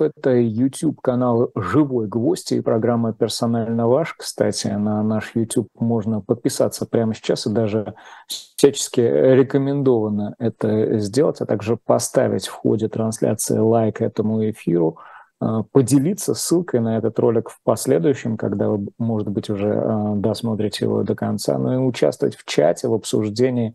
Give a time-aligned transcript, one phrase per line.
[0.00, 4.14] Это YouTube-канал «Живой гвоздь» и программа «Персонально ваш».
[4.14, 7.94] Кстати, на наш YouTube можно подписаться прямо сейчас и даже
[8.26, 14.98] всячески рекомендовано это сделать, а также поставить в ходе трансляции лайк этому эфиру,
[15.38, 20.86] а, поделиться ссылкой на этот ролик в последующем, когда вы, может быть, уже а, досмотрите
[20.86, 23.74] его до конца, ну и участвовать в чате, в обсуждении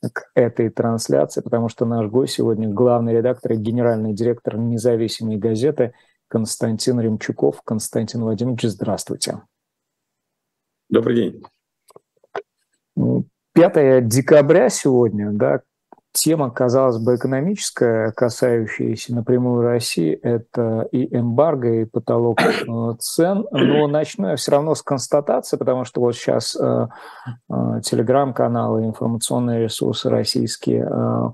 [0.00, 5.92] к этой трансляции, потому что наш гость сегодня главный редактор и генеральный директор независимой газеты
[6.28, 7.62] Константин Ремчуков.
[7.62, 9.42] Константин Владимирович, здравствуйте.
[10.88, 11.42] Добрый день.
[12.94, 15.62] 5 ну, декабря сегодня, да,
[16.12, 22.64] Тема, казалось бы, экономическая, касающаяся напрямую России, это и эмбарго, и потолок э,
[22.98, 26.88] цен, но начну я все равно с констатации, потому что вот сейчас э,
[27.50, 31.30] э, телеграм-каналы, информационные ресурсы российские э,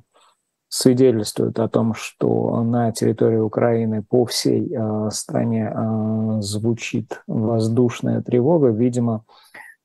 [0.69, 8.71] свидетельствуют о том, что на территории Украины по всей э, стране э, звучит воздушная тревога,
[8.71, 9.25] видимо,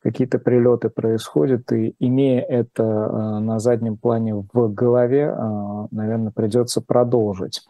[0.02, 6.82] какие-то прилеты происходят, и имея это э, на заднем плане в голове, э, наверное, придется
[6.82, 7.62] продолжить.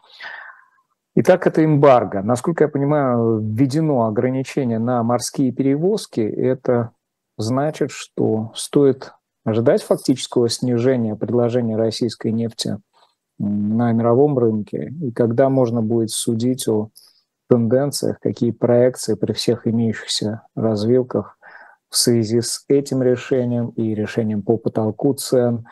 [1.15, 2.21] Итак, это эмбарго.
[2.21, 6.21] Насколько я понимаю, введено ограничение на морские перевозки.
[6.21, 6.91] Это
[7.37, 9.13] значит, что стоит
[9.43, 12.77] ожидать фактического снижения предложения российской нефти
[13.39, 16.89] на мировом рынке, и когда можно будет судить о
[17.49, 21.38] тенденциях, какие проекции при всех имеющихся развилках
[21.89, 25.65] в связи с этим решением и решением по потолку цен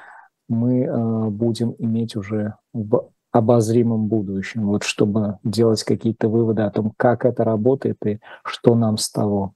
[0.49, 6.93] мы э, будем иметь уже в обозримом будущем, вот чтобы делать какие-то выводы о том,
[6.97, 9.53] как это работает и что нам с того.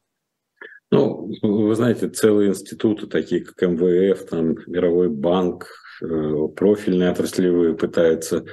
[0.91, 5.67] Ну, вы знаете, целые институты, такие как МВФ, там, Мировой банк,
[6.01, 8.43] э, профильные отраслевые пытаются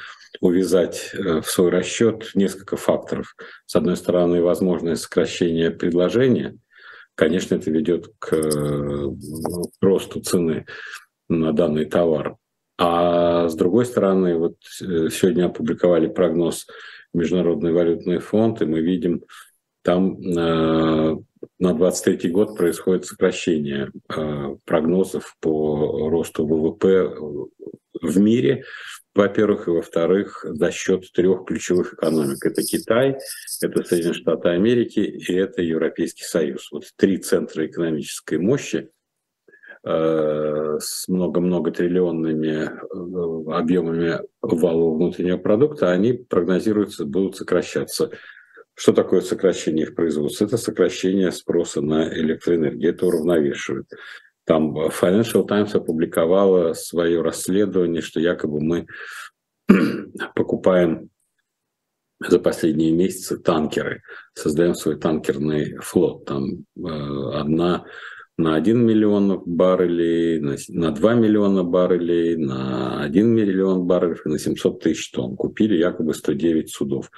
[0.41, 3.34] увязать э, в свой расчет несколько факторов.
[3.67, 6.56] С одной стороны, возможное сокращение предложения–
[7.19, 9.19] конечно, это ведет к ну,
[9.80, 10.66] росту цены
[11.28, 12.37] на данный товар.
[12.78, 16.69] А с другой стороны, вот э, сегодня опубликовали прогноз
[17.12, 19.25] Международный валютный фонд, и мы видим,
[19.82, 21.16] там э,
[21.59, 27.15] на 23 год происходит сокращение э, прогнозов по росту ВВП
[28.00, 28.65] в мире
[29.19, 32.44] во-первых, и во-вторых, за счет трех ключевых экономик.
[32.47, 33.19] Это Китай,
[33.60, 36.71] это Соединенные Штаты Америки и это Европейский Союз.
[36.71, 38.91] Вот три центра экономической мощи
[39.84, 48.12] э, с много-много триллионными э, объемами валового внутреннего продукта, они прогнозируются, будут сокращаться.
[48.78, 50.44] Что такое сокращение их производства?
[50.44, 52.93] Это сокращение спроса на электроэнергию.
[52.93, 53.91] Это уравновешивает.
[54.44, 58.87] Там Financial Times опубликовала свое расследование, что якобы мы
[60.37, 61.11] покупаем
[62.21, 64.03] за последние месяцы танкеры,
[64.34, 66.25] создаем свой танкерный флот.
[66.27, 66.44] Там
[66.77, 67.84] э, одна
[68.38, 74.38] на 1 миллион баррелей, на, на 2 миллиона баррелей, на 1 миллион баррелей и на
[74.38, 75.37] 700 тысяч тонн.
[75.37, 77.10] Купили якобы 109 судов.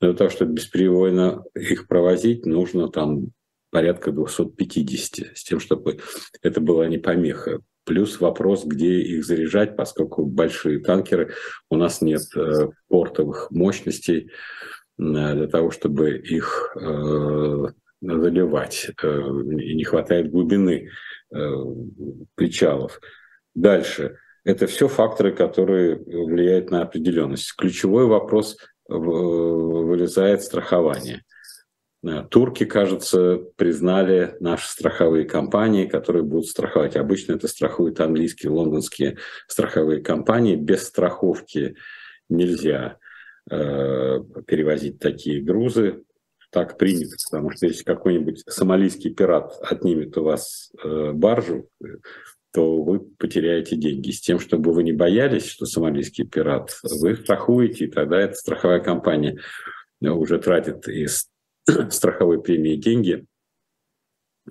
[0.00, 3.32] Но для того, чтобы бесперебойно их провозить, нужно там
[3.70, 5.98] порядка 250, с тем, чтобы
[6.42, 7.60] это была не помеха.
[7.84, 11.32] Плюс вопрос, где их заряжать, поскольку большие танкеры,
[11.70, 14.28] у нас нет э, портовых мощностей э,
[14.98, 17.66] для того, чтобы их э,
[18.00, 18.90] заливать.
[19.02, 19.18] Э,
[19.60, 20.90] и не хватает глубины
[21.34, 21.36] э,
[22.34, 23.00] причалов.
[23.54, 24.18] Дальше.
[24.44, 27.54] Это все факторы, которые влияют на определенность.
[27.56, 28.56] Ключевой вопрос
[28.88, 31.22] вылезает страхование.
[32.06, 36.96] Э, турки, кажется, признали наши страховые компании, которые будут страховать.
[36.96, 40.56] Обычно это страхуют английские, лондонские страховые компании.
[40.56, 41.76] Без страховки
[42.28, 42.98] нельзя
[43.50, 43.54] э,
[44.46, 46.04] перевозить такие грузы.
[46.50, 51.68] Так принято, потому что если какой-нибудь сомалийский пират отнимет у вас э, баржу,
[52.52, 54.10] то вы потеряете деньги.
[54.10, 58.80] С тем, чтобы вы не боялись, что сомалийский пират, вы страхуете, и тогда эта страховая
[58.80, 59.38] компания
[60.00, 61.28] уже тратит из
[61.90, 63.26] страховой премии деньги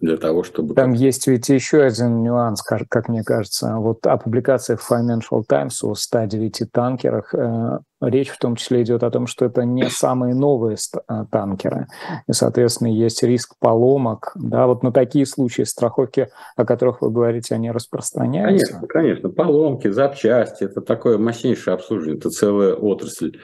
[0.01, 0.75] для того, чтобы...
[0.75, 3.75] Там есть ведь еще один нюанс, как мне кажется.
[3.77, 9.11] Вот о публикациях Financial Times о 109 танкерах э, речь в том числе идет о
[9.11, 11.87] том, что это не самые новые э, танкеры.
[12.27, 14.31] И, соответственно, есть риск поломок.
[14.35, 18.65] Да, вот на такие случаи страховки, о которых вы говорите, они распространяются?
[18.65, 19.29] Конечно, конечно.
[19.29, 22.17] Поломки, запчасти– это такое мощнейшее обслуживание.
[22.17, 23.37] Это целая отрасль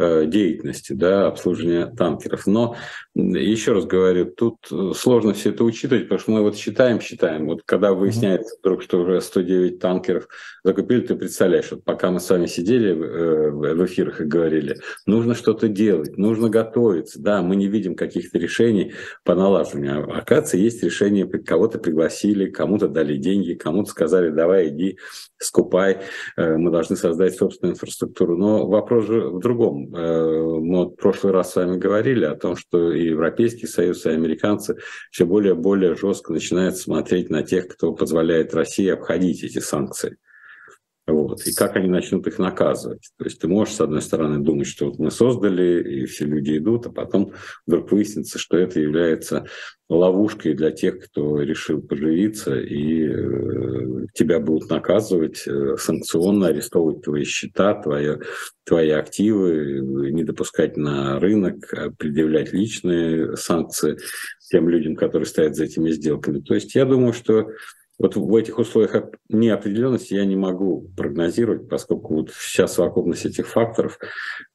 [0.00, 2.46] Э, деятельности, да, обслуживания танкеров.
[2.46, 2.76] Но
[3.16, 7.46] еще раз говорю, тут э, сложно все это учитывать, потому что мы вот считаем, считаем.
[7.46, 10.28] Вот когда выясняется вдруг, что уже 109 танкеров
[10.62, 15.34] закупили, ты представляешь, вот пока мы с вами сидели в эфире, эфирах и говорили, нужно
[15.34, 17.20] что-то делать, нужно готовиться.
[17.20, 18.92] Да, мы не видим каких-то решений
[19.24, 20.10] по налаживанию.
[20.10, 24.98] А, оказывается, есть решение, кого-то пригласили, кому-то дали деньги, кому-то сказали, давай, иди,
[25.38, 25.98] скупай,
[26.36, 28.36] э, мы должны создать собственную инфраструктуру.
[28.36, 29.94] Но вопрос же в другом.
[29.94, 34.06] Э, мы вот в прошлый раз с вами говорили о том, что и Европейский Союз,
[34.06, 34.76] и американцы
[35.10, 40.16] все более и более жестко начинают смотреть на тех, кто позволяет России обходить эти санкции.
[41.08, 41.46] Вот.
[41.46, 43.08] И как они начнут их наказывать.
[43.16, 46.58] То есть ты можешь, с одной стороны, думать, что вот мы создали, и все люди
[46.58, 47.32] идут, а потом
[47.66, 49.46] вдруг выяснится, что это является
[49.88, 57.24] ловушкой для тех, кто решил поживиться, и э, тебя будут наказывать э, санкционно, арестовывать твои
[57.24, 58.16] счета, твои,
[58.64, 59.80] твои активы,
[60.12, 63.96] не допускать на рынок, предъявлять личные санкции
[64.50, 66.40] тем людям, которые стоят за этими сделками.
[66.40, 67.48] То есть я думаю, что
[67.98, 73.98] вот в этих условиях неопределенности я не могу прогнозировать, поскольку вот вся совокупность этих факторов,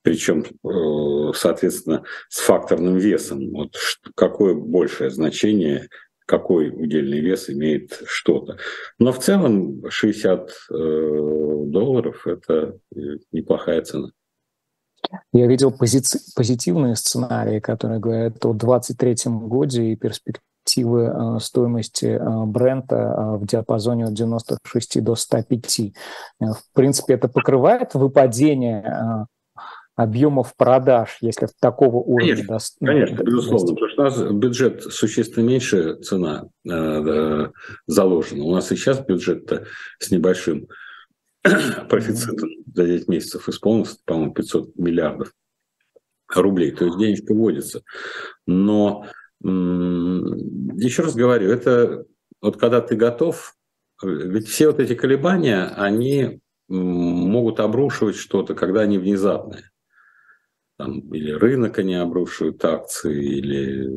[0.01, 3.75] причем, э, соответственно, с факторным весом, вот
[4.15, 5.89] какое большее значение
[6.25, 8.57] какой удельный вес имеет что-то.
[8.97, 10.73] Но в целом 60 э,
[11.67, 12.99] долларов– это э,
[13.33, 14.09] неплохая цена.
[15.33, 22.05] Я видел пози- позитивные сценарии, которые говорят о 23 годе и перспективе перспективы э, стоимости
[22.05, 25.79] э, бренда э, в диапазоне от 96 до 105.
[26.39, 29.27] В принципе, это покрывает выпадение
[29.95, 32.33] объемов продаж, если такого уровня...
[32.33, 37.47] Конечно, даст, конечно безусловно, потому что у нас бюджет существенно меньше цена э,
[37.85, 38.43] заложена.
[38.43, 39.65] У нас и сейчас бюджет-то
[39.99, 40.67] с небольшим
[41.89, 45.31] профицитом за 9 месяцев исполнился, по-моему, 500 миллиардов
[46.33, 47.83] рублей, то есть денежка вводится.
[48.47, 49.05] Но
[49.43, 52.05] еще раз говорю, это
[52.41, 53.55] вот когда ты готов,
[54.01, 59.69] ведь все вот эти колебания, они могут обрушивать что-то, когда они внезапные.
[60.77, 63.87] Там, или рынок они обрушивают акции, или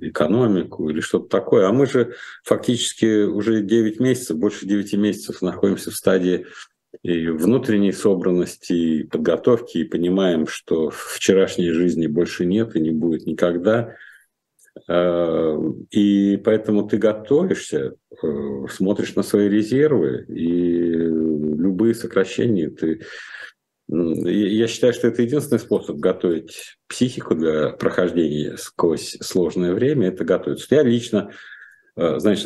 [0.00, 1.68] экономику, или что-то такое.
[1.68, 2.14] А мы же
[2.44, 6.46] фактически уже 9 месяцев, больше 9 месяцев находимся в стадии
[7.02, 13.26] и внутренней собранности, и подготовки, и понимаем, что вчерашней жизни больше нет и не будет
[13.26, 13.94] никогда.
[14.88, 15.56] Э,
[15.90, 23.00] и поэтому ты готовишься, э, смотришь на свои резервы, и любые сокращения ты...
[23.86, 30.74] Я считаю, что это единственный способ готовить психику для прохождения сквозь сложное время, это готовиться.
[30.74, 31.30] Я лично
[31.96, 32.44] э, знаешь,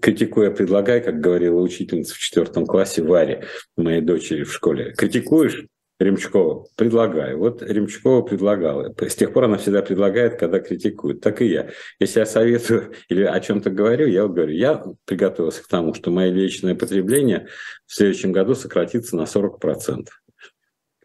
[0.00, 3.44] критикуя, предлагай, как говорила учительница в четвертом классе Варе,
[3.76, 4.94] моей дочери в школе.
[4.96, 5.66] Критикуешь,
[5.98, 7.38] Ремчкова предлагаю.
[7.38, 8.94] Вот Ремчкова предлагала.
[9.00, 11.20] С тех пор она всегда предлагает, когда критикует.
[11.20, 11.70] Так и я.
[12.00, 16.10] Если я советую или о чем-то говорю, я вот говорю, я приготовился к тому, что
[16.10, 17.48] мое личное потребление
[17.86, 20.06] в следующем году сократится на 40%.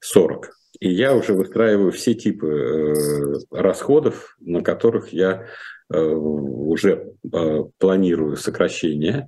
[0.01, 0.49] 40.
[0.79, 5.47] И я уже выстраиваю все типы э, расходов, на которых я
[5.93, 9.27] э, уже э, планирую сокращение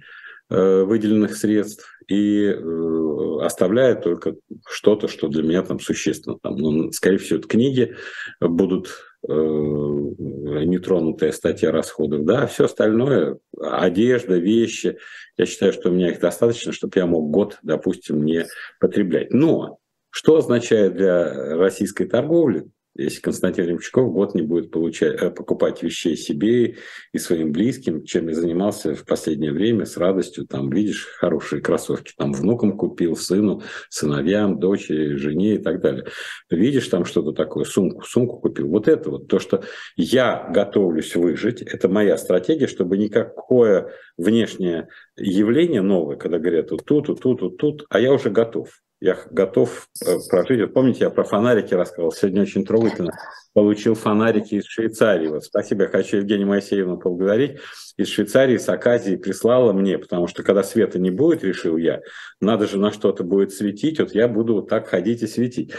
[0.51, 4.35] выделенных средств и э, оставляя только
[4.67, 6.37] что-то, что для меня там существенно.
[6.41, 7.95] Там, ну, скорее всего, книги
[8.39, 8.89] будут
[9.27, 14.97] э, нетронутая статья расходов, да, а все остальное, одежда, вещи,
[15.37, 18.45] я считаю, что у меня их достаточно, чтобы я мог год, допустим, не
[18.79, 19.31] потреблять.
[19.31, 19.77] Но
[20.09, 22.65] что означает для российской торговли
[22.95, 26.75] если Константин Ремчуков год не будет получать, э, покупать вещей себе
[27.13, 32.13] и своим близким, чем я занимался в последнее время с радостью, там, видишь, хорошие кроссовки,
[32.17, 36.05] там, внукам купил, сыну, сыновьям, дочери, жене и так далее.
[36.49, 38.67] Видишь там что-то такое, сумку, сумку купил.
[38.67, 39.63] Вот это вот, то, что
[39.95, 47.07] я готовлюсь выжить, это моя стратегия, чтобы никакое внешнее явление новое, когда говорят вот тут,
[47.07, 48.69] вот тут, вот тут, а я уже готов
[49.01, 50.61] я готов э, прожить.
[50.61, 53.17] Вот помните, я про фонарики рассказывал, сегодня очень трогательно.
[53.53, 55.27] Получил фонарики из Швейцарии.
[55.27, 57.59] Вот спасибо, я хочу Евгению Моисеевну поблагодарить.
[57.97, 62.01] Из Швейцарии, с Аказии прислала мне, потому что когда света не будет, решил я,
[62.39, 65.73] надо же на что-то будет светить, вот я буду вот так ходить и светить.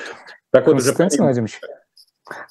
[0.50, 1.60] Так вот, Константин Владимирович,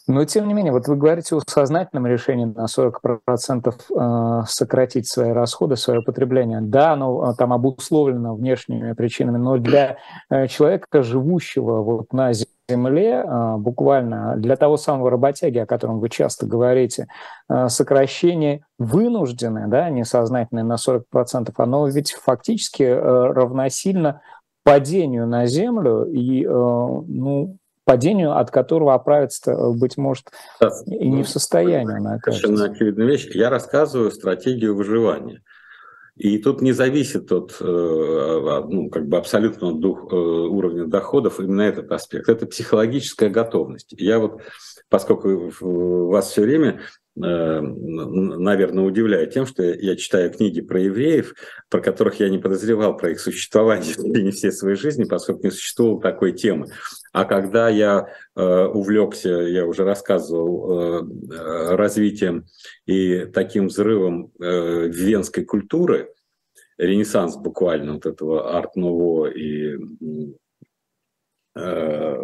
[0.08, 5.32] но, тем не менее, вот вы говорите о сознательном решении на 40% э, сократить свои
[5.32, 6.60] расходы, свое потребление.
[6.62, 9.98] Да, оно э, там обусловлено внешними причинами, но для
[10.30, 12.32] э, человека, живущего вот на
[12.70, 13.26] земле,
[13.58, 17.08] буквально для того самого работяги, о котором вы часто говорите,
[17.68, 24.22] сокращение вынужденное, да, несознательное на 40%, оно ведь фактически равносильно
[24.64, 27.58] падению на землю и ну,
[27.91, 30.27] падению, от которого оправиться, э, быть может,
[30.86, 32.19] и не в состоянии.
[32.24, 33.27] Совершенно очевидная вещь.
[33.33, 35.41] Я рассказываю стратегию выживания.
[36.15, 42.29] И тут не зависит от ну, как бы абсолютного уровня доходов именно этот аспект.
[42.29, 43.93] Это психологическая готовность.
[43.98, 44.41] Я вот,
[44.89, 51.34] поскольку вас все время Э, наверное, удивляет тем, что я читаю книги про евреев,
[51.70, 55.51] про которых я не подозревал про их существование в течение всей своей жизни, поскольку не
[55.51, 56.68] существовало такой темы.
[57.12, 62.46] А когда я э, увлекся, я уже рассказывал, э, развитием
[62.86, 66.13] и таким взрывом э, венской культуры,
[66.77, 69.77] ренессанс буквально вот этого арт-ново и
[71.56, 72.18] э,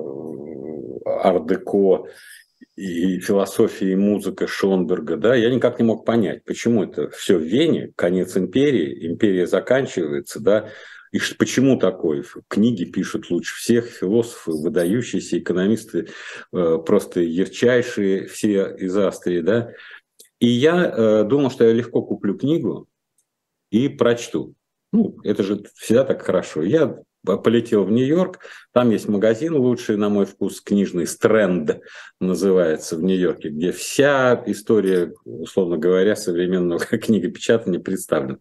[1.06, 2.08] арт-деко
[2.78, 7.42] и философия, и музыка Шонберга, да, я никак не мог понять, почему это все в
[7.42, 10.70] Вене, конец империи, империя заканчивается, да,
[11.12, 12.24] и почему такое?
[12.48, 16.10] Книги пишут лучше всех, философы, выдающиеся экономисты,
[16.54, 19.72] э, просто ярчайшие все из Австрии, да.
[20.40, 22.88] И я э, думал, что я легко куплю книгу
[23.72, 24.54] и прочту.
[24.92, 26.62] Ну, это же всегда так хорошо.
[26.62, 27.00] Я
[27.36, 28.40] полетел в Нью-Йорк,
[28.72, 31.82] там есть магазин лучший, на мой вкус, книжный, Стренд
[32.22, 38.38] называется в Нью-Йорке, где вся история, условно говоря, современного книгопечатания представлена.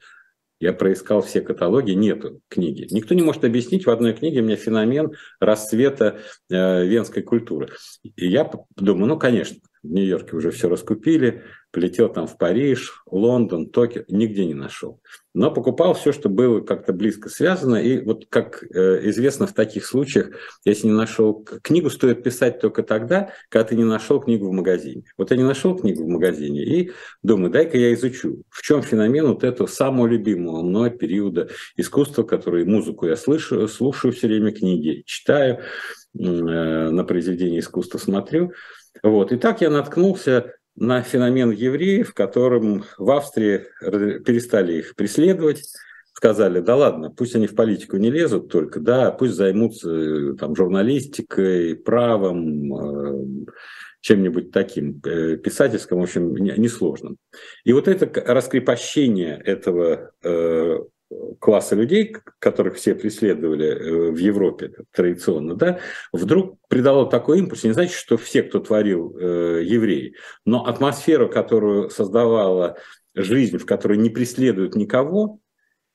[0.59, 2.87] Я проискал все каталоги, нету книги.
[2.91, 7.69] Никто не может объяснить в одной книге мне феномен расцвета э, венской культуры.
[8.03, 11.43] И я думаю, ну, конечно, в Нью-Йорке уже все раскупили,
[11.77, 15.01] полетел там в Париж, Лондон, Токио, нигде не нашел.
[15.35, 17.77] Но покупал все, что было как-то близко связано.
[17.77, 20.31] И вот, как э, известно в таких случаях,
[20.65, 25.05] если не нашел книгу, стоит писать только тогда, когда ты не нашел книгу в магазине.
[25.19, 29.27] Вот я не нашел книгу в магазине и думаю, дай-ка я изучу, в чем феномен
[29.27, 35.03] вот этого самого любимого мной периода искусства, который музыку я слышу, слушаю все время книги,
[35.05, 35.59] читаю,
[36.19, 38.53] э, на произведения искусства смотрю.
[39.03, 39.33] Вот.
[39.33, 45.63] И так я наткнулся на феномен евреев, которым в Австрии перестали их преследовать,
[46.13, 50.57] сказали, да ладно, пусть они в политику не лезут только, да, пусть займутся э, там
[50.57, 53.47] журналистикой, правом, э,
[54.01, 57.19] чем-нибудь таким э, писательским, в общем, несложным.
[57.65, 60.13] И вот это раскрепощение этого
[61.39, 65.79] класса людей, которых все преследовали э, в Европе традиционно, да,
[66.13, 67.65] вдруг придало такой импульс.
[67.65, 72.77] Не значит, что все, кто творил э, евреи, но атмосфера, которую создавала
[73.15, 75.41] жизнь, в которой не преследуют никого,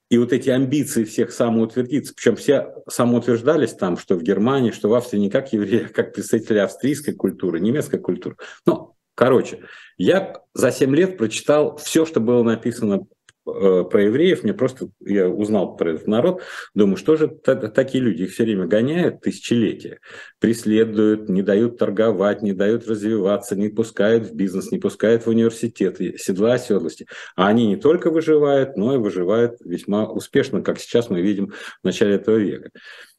[0.09, 4.93] и вот эти амбиции всех самоутвердиться, причем все самоутверждались там, что в Германии, что в
[4.93, 8.35] Австрии не как евреи, а как представители австрийской культуры, немецкой культуры.
[8.65, 9.61] Ну, короче,
[9.97, 13.05] я за 7 лет прочитал все, что было написано
[13.43, 16.43] про евреев, мне просто, я узнал про этот народ,
[16.73, 19.99] думаю, что же такие люди, их все время гоняют тысячелетия,
[20.39, 26.17] преследуют, не дают торговать, не дают развиваться, не пускают в бизнес, не пускают в университеты,
[26.17, 27.07] седла оседлости.
[27.35, 31.83] А они не только выживают, но и выживают весьма успешно, как сейчас мы видим в
[31.83, 32.69] начале этого века.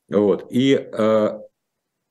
[0.09, 0.47] Вот.
[0.50, 1.29] И э,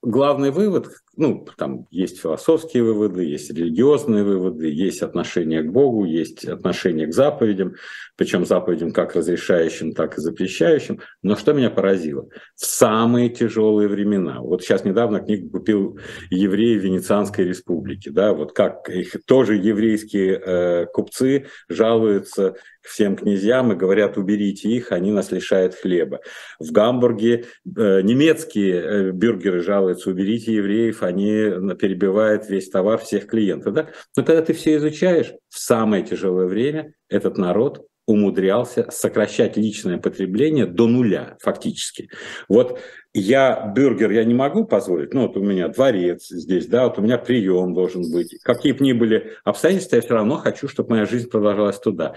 [0.02, 0.90] главный вывод,
[1.22, 7.14] ну, там есть философские выводы, есть религиозные выводы, есть отношение к Богу, есть отношение к
[7.14, 7.76] заповедям,
[8.16, 11.00] причем заповедям как разрешающим, так и запрещающим.
[11.22, 12.28] Но что меня поразило?
[12.56, 16.00] В самые тяжелые времена, вот сейчас недавно книгу купил
[16.32, 23.76] евреи Венецианской республики, да, вот как их тоже еврейские э, купцы жалуются всем князьям и
[23.76, 26.22] говорят, уберите их, они нас лишают хлеба.
[26.60, 33.74] В Гамбурге э, немецкие э, бюргеры жалуются, уберите евреев, они перебивают весь товар всех клиентов.
[33.74, 33.90] Да?
[34.18, 40.66] Но когда ты все изучаешь, в самое тяжелое время этот народ умудрялся сокращать личное потребление
[40.66, 42.10] до нуля фактически.
[42.50, 42.80] Вот
[43.14, 47.02] я бюргер я не могу позволить, ну вот у меня дворец здесь, да, вот у
[47.02, 48.40] меня прием должен быть.
[48.42, 52.16] Какие бы ни были обстоятельства, я все равно хочу, чтобы моя жизнь продолжалась туда.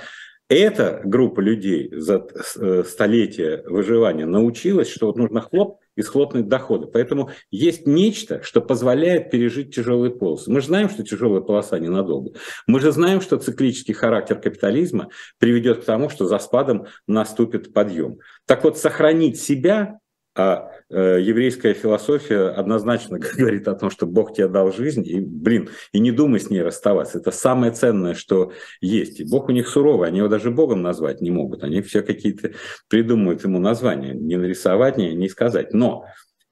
[0.49, 6.87] Эта группа людей за э, столетия выживания научилась, что вот нужно хлоп и схлопнуть доходы.
[6.87, 10.51] Поэтому есть нечто, что позволяет пережить тяжелые полосы.
[10.51, 12.33] Мы же знаем, что тяжелая полоса ненадолго.
[12.67, 15.09] Мы же знаем, что циклический характер капитализма
[15.39, 18.19] приведет к тому, что за спадом наступит подъем.
[18.47, 19.99] Так вот, сохранить себя
[20.37, 25.69] а э, еврейская философия однозначно говорит о том, что Бог тебе дал жизнь, и, блин,
[25.93, 27.19] и не думай с ней расставаться.
[27.19, 29.21] Это самое ценное, что есть.
[29.21, 31.63] И Бог у них суровый, они его даже Богом назвать не могут.
[31.63, 32.53] Они все какие-то
[32.89, 35.73] придумывают ему названия, не нарисовать, не, не сказать.
[35.73, 36.07] Но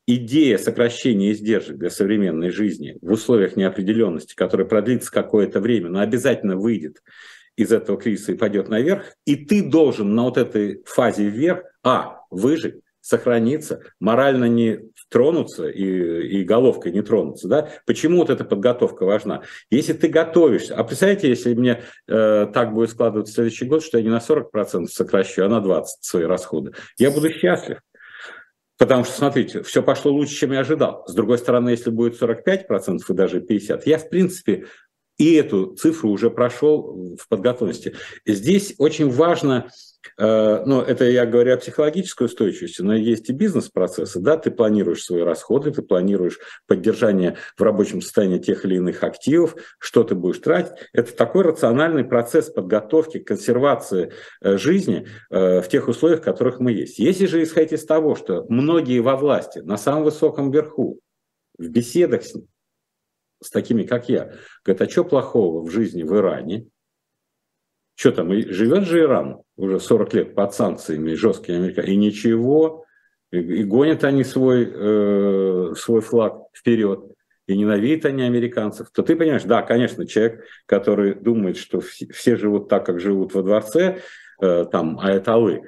[0.06, 6.56] идея сокращения издержек для современной жизни в условиях неопределенности, которая продлится какое-то время, но обязательно
[6.56, 7.02] выйдет
[7.56, 12.20] из этого кризиса и пойдет наверх, и ты должен на вот этой фазе вверх, а,
[12.30, 14.80] выжить, сохраниться, морально не
[15.10, 17.48] тронуться и, и головкой не тронуться.
[17.48, 17.68] Да?
[17.84, 19.42] Почему вот эта подготовка важна?
[19.70, 24.04] Если ты готовишься, а представьте, если мне э, так будет складываться следующий год, что я
[24.04, 27.80] не на 40% сокращу, а на 20% свои расходы, я буду счастлив.
[28.78, 31.04] Потому что, смотрите, все пошло лучше, чем я ожидал.
[31.06, 34.66] С другой стороны, если будет 45% и даже 50%, я, в принципе,
[35.18, 37.94] и эту цифру уже прошел в подготовленности.
[38.26, 39.68] Здесь очень важно
[40.18, 45.22] ну, это я говорю о психологической устойчивости, но есть и бизнес-процессы, да, ты планируешь свои
[45.22, 50.72] расходы, ты планируешь поддержание в рабочем состоянии тех или иных активов, что ты будешь тратить.
[50.92, 56.72] Это такой рациональный процесс подготовки, консервации э, жизни э, в тех условиях, в которых мы
[56.72, 56.98] есть.
[56.98, 61.00] Если же исходить из того, что многие во власти, на самом высоком верху,
[61.58, 62.34] в беседах с,
[63.42, 66.68] с такими, как я, говорят, а что плохого в жизни в Иране,
[67.94, 72.84] что там, и живет же Иран уже 40 лет под санкциями жесткие американцы, и ничего,
[73.30, 77.12] и, и гонят они свой, э, свой флаг вперед,
[77.46, 82.36] и ненавидят они американцев, то ты понимаешь, да, конечно, человек, который думает, что все, все
[82.36, 83.98] живут так, как живут во дворце,
[84.40, 85.62] э, там, аяталы,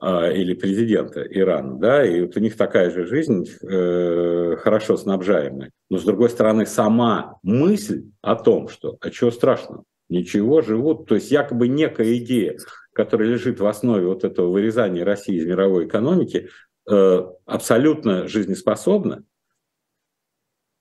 [0.00, 5.70] э, или президента Ирана, да, и вот у них такая же жизнь, э, хорошо снабжаемая.
[5.90, 11.06] Но, с другой стороны, сама мысль о том, что, а чего страшного, Ничего, живут.
[11.06, 12.58] То есть якобы некая идея,
[12.92, 16.48] которая лежит в основе вот этого вырезания России из мировой экономики,
[16.90, 19.24] э, абсолютно жизнеспособна,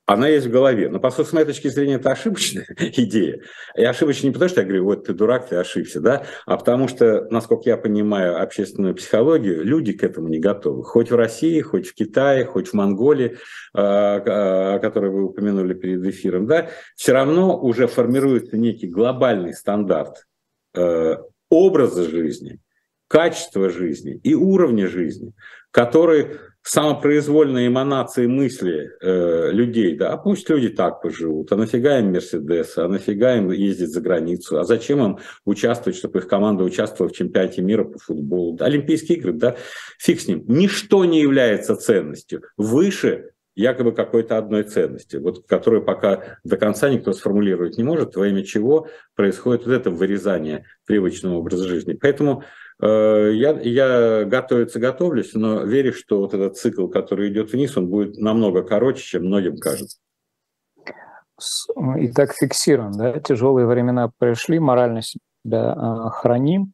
[0.08, 0.90] она есть в голове.
[0.90, 3.42] Но, по сути, с моей точки зрения, это ошибочная идея.
[3.76, 6.88] И ошибочная не потому, что я говорю, вот ты дурак, ты ошибся, да, а потому
[6.88, 10.84] что, насколько я понимаю общественную психологию, люди к этому не готовы.
[10.86, 13.38] Хоть в России, хоть в Китае, хоть в Монголии,
[13.74, 20.26] а, о вы упомянули перед эфиром, да, все равно уже формируется некий глобальный стандарт
[20.74, 21.18] э,
[21.50, 22.60] образа жизни,
[23.10, 25.34] качества жизни и уровня жизни,
[25.72, 26.38] который
[26.68, 32.78] самопроизвольные эманации мысли э, людей, да, а пусть люди так поживут, а нафига им Мерседес,
[32.78, 37.16] а нафига им ездить за границу, а зачем им участвовать, чтобы их команда участвовала в
[37.16, 39.56] чемпионате мира по футболу, да, Олимпийские игры, да,
[39.98, 40.44] фиг с ним.
[40.48, 42.42] Ничто не является ценностью.
[42.58, 48.28] Выше якобы какой-то одной ценности, вот, которую пока до конца никто сформулировать не может, во
[48.28, 51.94] имя чего происходит вот это вырезание привычного образа жизни.
[51.94, 52.44] Поэтому
[52.80, 58.18] я, я готовиться готовлюсь, но верю, что вот этот цикл, который идет вниз, он будет
[58.18, 59.98] намного короче, чем многим кажется.
[61.76, 66.74] Итак, фиксируем, да, тяжелые времена пришли, морально себя э, храним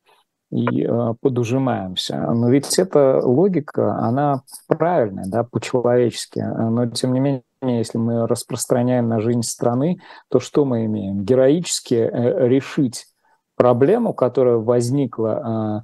[0.52, 2.16] и э, подужимаемся.
[2.32, 6.40] Но ведь эта логика, она правильная, да, по-человечески.
[6.40, 11.26] Но тем не менее, если мы распространяем на жизнь страны, то что мы имеем?
[11.26, 13.08] Героически решить
[13.56, 15.84] проблему, которая возникла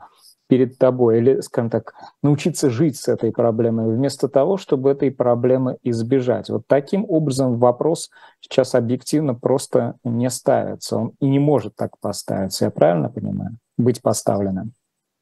[0.50, 5.78] перед тобой, или, скажем так, научиться жить с этой проблемой, вместо того, чтобы этой проблемы
[5.84, 6.50] избежать.
[6.50, 8.10] Вот таким образом вопрос
[8.42, 10.98] сейчас объективно просто не ставится.
[10.98, 13.58] Он и не может так поставиться, я правильно понимаю?
[13.78, 14.74] Быть поставленным.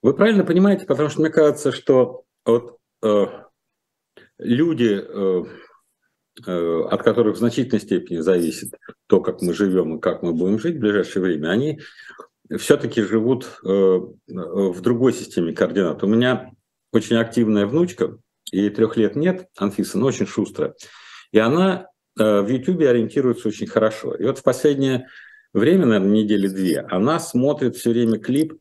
[0.01, 3.25] Вы правильно понимаете, потому что мне кажется, что вот э,
[4.37, 5.43] люди, э,
[6.47, 8.73] э, от которых в значительной степени зависит
[9.07, 11.81] то, как мы живем и как мы будем жить в ближайшее время, они
[12.57, 16.03] все-таки живут э, в другой системе координат.
[16.03, 16.51] У меня
[16.91, 18.17] очень активная внучка,
[18.51, 20.73] ей трех лет нет, Анфиса, но очень шустрая.
[21.31, 24.15] И она э, в Ютубе ориентируется очень хорошо.
[24.15, 25.07] И вот в последнее
[25.53, 28.57] время, наверное, недели две, она смотрит все время клип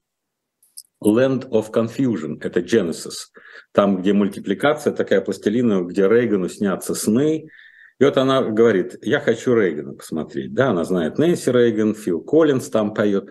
[1.05, 3.31] Land of Confusion, это Genesis,
[3.73, 7.51] там, где мультипликация такая пластилина, где Рейгану снятся сны,
[7.99, 10.53] и вот она говорит, я хочу Рейгана посмотреть.
[10.53, 13.31] Да, она знает Нэнси Рейган, Фил Коллинз там поет.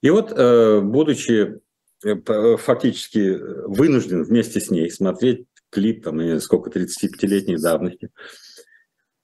[0.00, 1.60] И вот, э, будучи
[2.04, 8.10] э, фактически вынужден вместе с ней смотреть клип, там, сколько, 35-летней давности,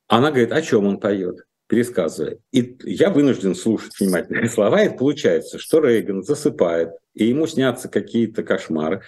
[0.07, 2.39] она говорит, о чем он поет, пересказывая.
[2.53, 8.43] И я вынужден слушать внимательные слова, и получается, что Рейган засыпает, и ему снятся какие-то
[8.43, 9.03] кошмары,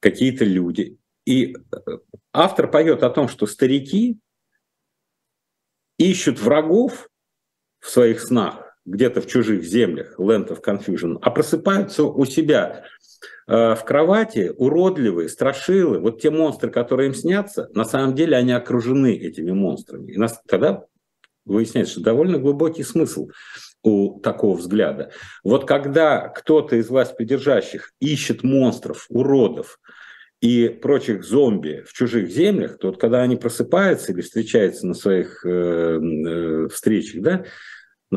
[0.00, 0.98] какие-то люди.
[1.24, 1.98] И э,
[2.32, 4.18] автор поет о том, что старики
[5.98, 7.08] ищут врагов
[7.80, 12.84] в своих снах, где-то в чужих землях, Land of Confusion, а просыпаются у себя
[13.46, 18.52] э, в кровати уродливые, страшилы, вот те монстры, которые им снятся, на самом деле они
[18.52, 20.12] окружены этими монстрами.
[20.12, 20.84] И нас, тогда
[21.44, 23.30] выясняется, что довольно глубокий смысл
[23.82, 25.10] у такого взгляда.
[25.44, 29.78] Вот когда кто-то из власть придержащих ищет монстров, уродов
[30.40, 35.44] и прочих зомби в чужих землях, то вот когда они просыпаются или встречаются на своих
[35.46, 37.44] э, э, встречах, да,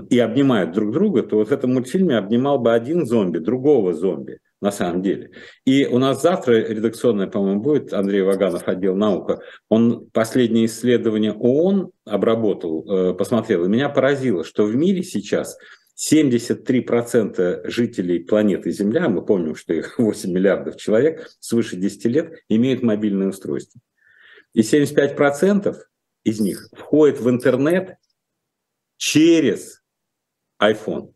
[0.10, 4.40] и обнимают друг друга, то вот в этом мультфильме обнимал бы один зомби другого зомби.
[4.62, 5.32] на самом деле.
[5.64, 11.92] И у нас завтра редакционная, по-моему, будет, Андрей Ваганов, отдел наука, он последнее исследование ООН
[12.04, 15.58] обработал, э, посмотрел, и меня поразило, что в мире сейчас
[15.96, 22.84] 73% жителей планеты Земля, мы помним, что их 8 миллиардов человек, свыше 10 лет, имеют
[22.84, 23.80] мобильное устройство.
[24.54, 25.76] И 75%
[26.26, 27.96] из них входят в интернет
[28.98, 29.79] через
[30.62, 31.14] iPhone.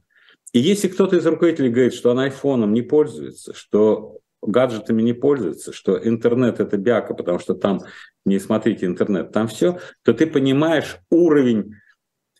[0.53, 5.73] И если кто-то из руководителей говорит, что он айфоном не пользуется, что гаджетами не пользуется,
[5.73, 7.81] что интернет это бяка, потому что там
[8.25, 11.75] не смотрите интернет, там все, то ты понимаешь уровень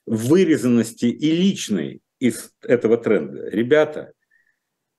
[0.06, 3.50] вырезанности и личной из этого тренда.
[3.50, 4.14] Ребята,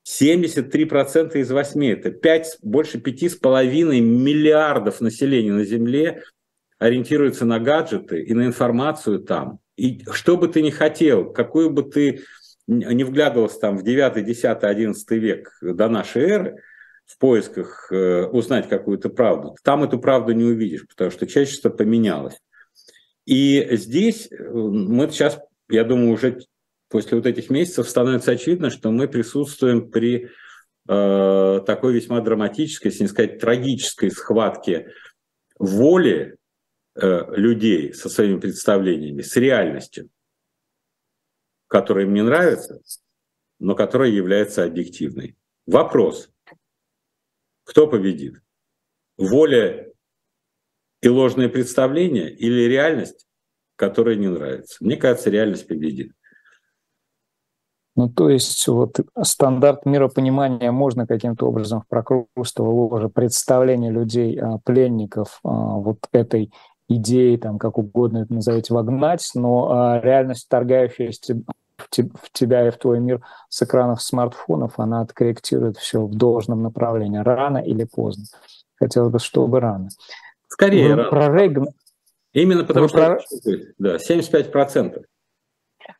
[0.06, 6.22] 73% из 8, это 5, больше 5,5 миллиардов населения на Земле
[6.78, 9.60] ориентируются на гаджеты и на информацию там.
[9.76, 12.22] И что бы ты ни хотел, какую бы ты
[12.66, 16.62] не вглядывался там в 9, 10, 11 век до нашей эры,
[17.06, 22.40] в поисках э, узнать какую-то правду, там эту правду не увидишь, потому что человечество поменялось.
[23.26, 26.40] И здесь э, мы сейчас, я думаю, уже
[26.88, 30.30] после вот этих месяцев становится очевидно, что мы присутствуем при
[30.88, 34.90] э, такой весьма драматической, если не сказать трагической схватке
[35.58, 36.37] воли
[36.96, 40.11] людей со своими представлениями, с реальностью
[41.74, 42.80] которая им не нравится,
[43.59, 45.37] но которая является объективной.
[45.66, 46.30] Вопрос,
[47.64, 48.40] кто победит?
[49.18, 49.90] Воля
[51.02, 53.26] и ложное представление или реальность,
[53.74, 54.76] которая не нравится?
[54.78, 56.12] Мне кажется, реальность победит.
[57.96, 64.59] Ну, то есть вот стандарт миропонимания можно каким-то образом в прокрустово ложе представление людей, а,
[64.59, 66.52] пленников а, вот этой
[66.88, 71.42] идеи, там, как угодно это назовите, вогнать, но а, реальность, вторгающаяся
[71.77, 77.18] в тебя и в твой мир с экранов смартфонов, она откорректирует все в должном направлении,
[77.18, 78.25] рано или поздно.
[78.77, 79.88] Хотелось бы, чтобы рано.
[80.49, 81.11] Скорее Вы рано.
[81.11, 81.66] Про Рейгана...
[82.33, 83.20] Именно потому Вы что про...
[83.79, 85.05] да, 75%.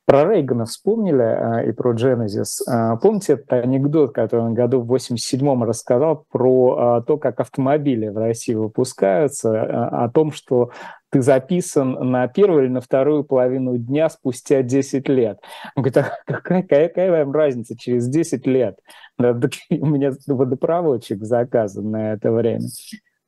[0.07, 2.63] Про Рейгана вспомнили а, и про Genesis.
[2.69, 8.09] А, помните этот анекдот, который он году в 87-м рассказал про а, то, как автомобили
[8.09, 9.63] в России выпускаются,
[10.05, 10.71] о том, что
[11.11, 15.39] ты записан на первую или на вторую половину дня спустя 10 лет.
[15.77, 18.79] Он говорит, а какая, какая, какая вам разница через 10 лет?
[19.19, 22.67] У меня водопроводчик заказан на это время.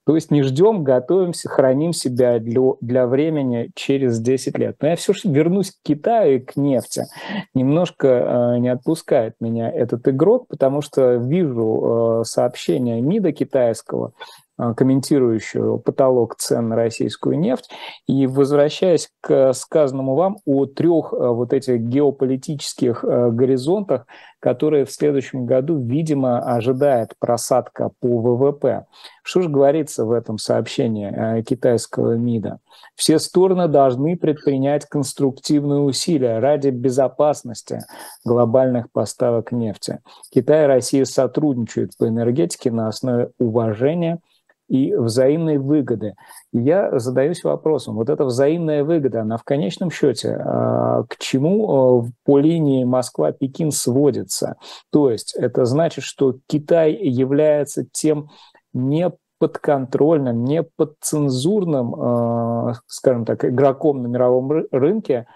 [0.06, 4.76] То есть не ждем, готовимся, храним себя для, для времени через 10 лет.
[4.80, 7.06] Но я все же вернусь к Китаю и к нефти.
[7.54, 14.12] Немножко э, не отпускает меня этот игрок, потому что вижу э, сообщение МИДа китайского,
[14.58, 17.68] Э, комментирующую потолок цен на российскую нефть.
[18.06, 24.06] И возвращаясь к сказанному вам о трех э, вот этих геополитических э, горизонтах,
[24.46, 28.86] которые в следующем году, видимо, ожидает просадка по ВВП.
[29.24, 32.60] Что же говорится в этом сообщении китайского МИДа?
[32.94, 37.80] Все стороны должны предпринять конструктивные усилия ради безопасности
[38.24, 39.98] глобальных поставок нефти.
[40.30, 44.20] Китай и Россия сотрудничают по энергетике на основе уважения–
[44.68, 46.14] и взаимной выгоды.
[46.52, 52.04] я задаюсь вопросом, вот эта взаимная выгода, она в конечном счете а, к чему а,
[52.24, 54.56] по линии Москва-Пекин сводится?
[54.90, 58.30] То есть это значит, что Китай является тем
[58.72, 65.26] не подконтрольным, не подцензурным, а, скажем так, игроком на мировом рынке,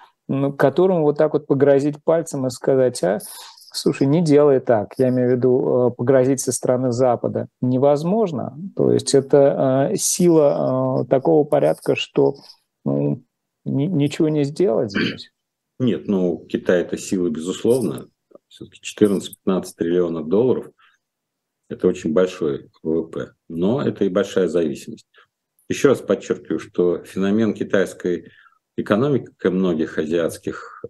[0.56, 3.18] которому вот так вот погрозить пальцем и сказать, а
[3.72, 4.94] Слушай, не делай так.
[4.98, 7.48] Я имею в виду э, погрозить со стороны Запада.
[7.60, 8.58] Невозможно.
[8.74, 12.34] То есть это э, сила э, такого порядка, что
[12.84, 13.22] ну,
[13.64, 15.30] ни, ничего не сделать здесь.
[15.78, 18.08] Нет, ну Китай это сила, безусловно.
[18.48, 20.66] Все-таки 14-15 триллионов долларов–
[21.68, 23.34] это очень большой ВВП.
[23.48, 25.06] Но это и большая зависимость.
[25.68, 28.32] Еще раз подчеркиваю, что феномен китайской
[28.76, 30.84] экономики, как и многих азиатских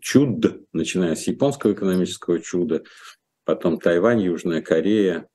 [0.00, 2.82] чуд, начиная с японского экономического чуда,
[3.44, 5.28] потом Тайвань, Южная Корея,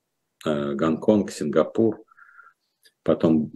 [0.46, 2.04] э, Гонконг, Сингапур,
[3.02, 3.52] потом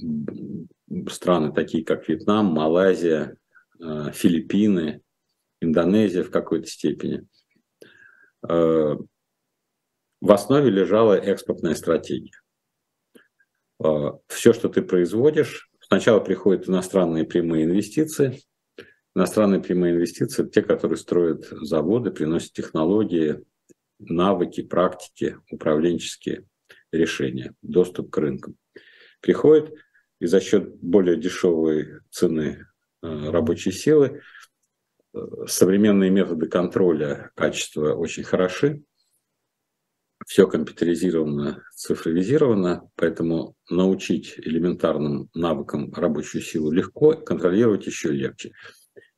[1.11, 3.37] страны такие, как Вьетнам, Малайзия,
[3.81, 5.03] э, Филиппины,
[5.61, 7.27] Индонезия в какой-то степени.
[8.49, 8.97] Э,
[10.21, 12.39] в основе лежала экспортная стратегия.
[14.29, 18.41] Все, что ты производишь, сначала приходят иностранные прямые инвестиции–
[19.15, 23.45] Иностранные прямые инвестиции– те, которые строят заводы, приносят технологии,
[23.99, 26.47] навыки, практики, управленческие
[26.93, 28.57] решения, доступ к рынкам.
[29.21, 29.75] Приходит
[30.21, 32.67] и за счет более дешевой цены
[33.03, 34.23] э, рабочей силы
[35.13, 38.83] э, современные методы контроля качества очень хороши.
[40.27, 48.53] все компьютеризировано, цифровизировано, поэтому научить элементарным навыкам рабочую силу легко, контролировать еще легче.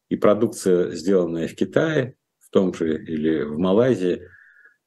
[0.09, 4.29] И продукция, сделанная в Китае, в том же или в Малайзии,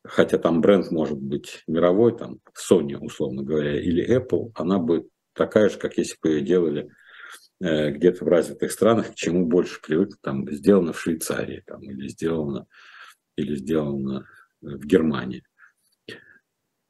[0.03, 5.69] хотя там бренд может быть мировой, там Sony, условно говоря, или Apple, она будет такая
[5.69, 6.89] же, как если бы ее делали
[7.61, 12.07] э, где-то в развитых странах, к чему больше привык, там, сделано в Швейцарии, там, или
[12.07, 12.67] сделано,
[13.35, 14.27] или сделано
[14.61, 15.43] в Германии.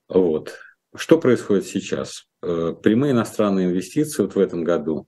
[0.07, 0.57] Вот.
[0.95, 2.25] Что происходит сейчас?
[2.41, 5.07] Э, прямые иностранные инвестиции вот в этом году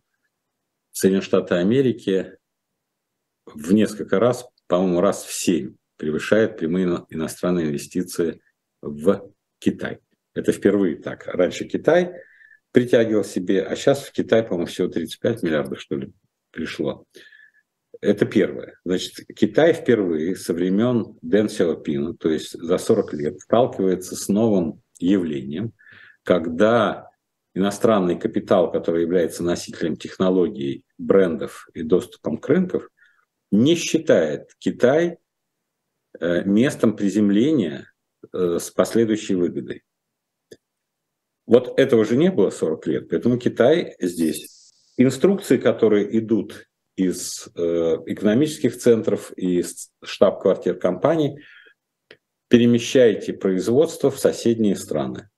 [0.92, 2.38] Соединенные Штаты Америки
[3.56, 8.42] в несколько раз, по-моему, раз в семь превышает прямые иностранные инвестиции
[8.82, 10.00] в Китай.
[10.34, 11.28] Это впервые так.
[11.28, 12.14] Раньше Китай
[12.72, 16.14] притягивал себе, а сейчас в Китай, по-моему, всего 35 миллиардов, что ли,
[16.52, 17.06] пришло.
[18.02, 18.80] Это первое.
[18.86, 24.82] Значит, Китай впервые со времен Дэн Сяопина, то есть за 40 лет, сталкивается с новым
[25.00, 25.74] явлением,
[26.24, 27.10] когда
[27.54, 32.84] иностранный капитал, который является носителем технологий, брендов и доступом к рынкам,
[33.52, 35.18] не считает Китай
[36.20, 37.92] э, местом приземления
[38.34, 39.84] э, с последующей выгодой.
[41.46, 44.56] Вот этого же не было 40 лет, поэтому Китай здесь.
[44.98, 47.62] Инструкции, которые идут из э,
[48.06, 51.40] экономических центров и из штаб-квартир компаний,
[52.50, 55.30] перемещайте производство в соседние страны.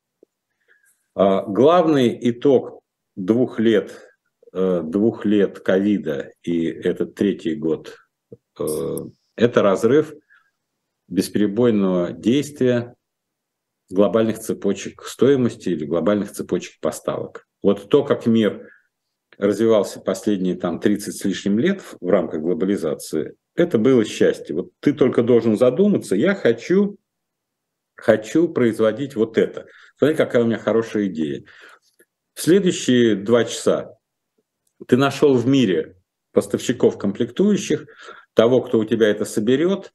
[1.14, 2.82] А главный итог
[3.16, 4.11] двух лет,
[4.54, 7.98] двух лет ковида и этот третий год
[8.60, 8.98] э,–
[9.36, 10.14] это разрыв
[11.08, 12.96] бесперебойного действия
[13.90, 17.48] глобальных цепочек стоимости или глобальных цепочек поставок.
[17.62, 18.70] Вот то, как мир
[19.38, 24.56] развивался последние там 30 с лишним лет в рамках глобализации, это было счастье.
[24.56, 26.98] Вот ты только должен задуматься, я хочу,
[27.96, 29.68] хочу производить вот это.
[29.98, 31.44] Смотри, какая у меня хорошая идея.
[32.34, 33.98] В следующие два часа
[34.88, 35.98] ты нашел в мире
[36.34, 37.88] поставщиков комплектующих,
[38.34, 39.92] того, кто у тебя это соберет,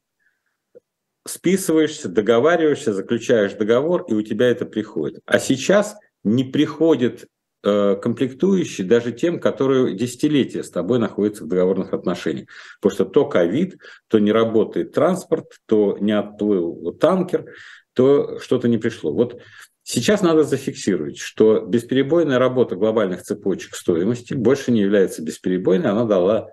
[1.25, 5.21] списываешься, договариваешься, заключаешь договор, и у тебя это приходит.
[5.25, 7.25] А сейчас не приходит
[7.63, 12.47] э, комплектующий даже тем, которые десятилетия с тобой находятся в договорных отношениях.
[12.79, 17.45] Потому что то ковид, то не работает транспорт, то не отплыл танкер,
[17.93, 19.11] то что-то не пришло.
[19.11, 19.41] Вот
[19.87, 26.49] сейчас надо зафиксировать, что бесперебойная работа глобальных цепочек стоимости больше не является бесперебойной, она дала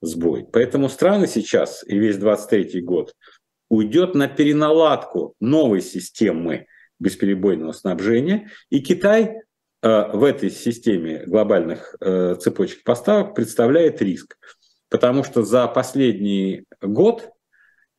[0.00, 0.46] сбой.
[0.52, 3.14] Поэтому страны сейчас и весь 23 год–
[3.68, 6.66] уйдет на переналадку новой системы
[6.98, 9.42] бесперебойного снабжения, и Китай
[9.82, 14.38] э, в этой системе глобальных э, цепочек поставок представляет риск,
[14.88, 17.30] потому что за последний год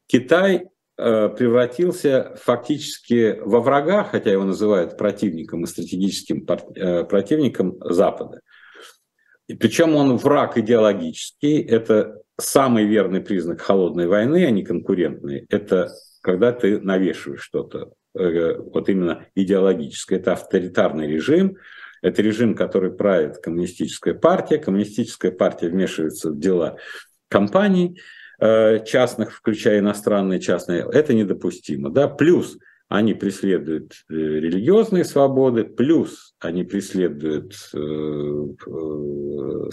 [0.07, 8.39] Китай превратился фактически во врага, хотя его называют противником и стратегическим противником Запада.
[9.47, 15.91] И причем он враг идеологический, это самый верный признак холодной войны, а не конкурентной, это
[16.25, 20.17] когда ты навешиваешь что-то, э, вот именно идеологическое.
[20.17, 21.57] Это авторитарный режим,
[22.01, 24.57] это режим, который правит коммунистическая партия.
[24.57, 26.77] Коммунистическая партия вмешивается в дела
[27.29, 30.85] компаний э, частных, включая иностранные частные.
[30.91, 31.89] Это недопустимо.
[31.89, 32.07] Да?
[32.07, 37.55] Плюс они преследуют э, религиозные свободы, плюс они преследуют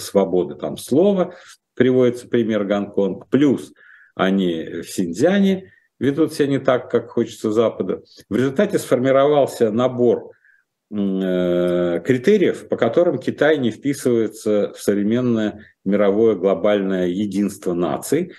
[0.00, 1.34] свободы там слова,
[1.74, 3.72] приводится пример Гонконг, плюс
[4.14, 8.02] они в Синьцзяне ведут себя не так, как хочется Запада.
[8.28, 10.32] В результате сформировался набор
[10.90, 18.32] э, критериев, по которым Китай не вписывается в современное мировое глобальное единство наций.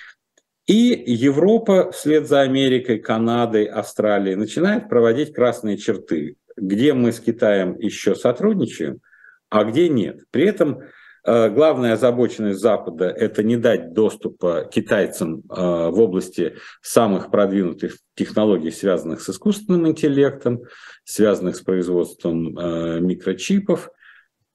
[0.66, 7.78] И Европа вслед за Америкой, Канадой, Австралией начинает проводить красные черты, где мы с Китаем
[7.78, 9.02] еще сотрудничаем,
[9.50, 10.24] а где нет.
[10.32, 10.84] При этом
[11.26, 18.72] Э, главная озабоченность Запада– это не дать доступа китайцам э, в области самых продвинутых технологий,
[18.72, 20.64] связанных с искусственным интеллектом,
[21.06, 23.90] связанных с производством э, микрочипов,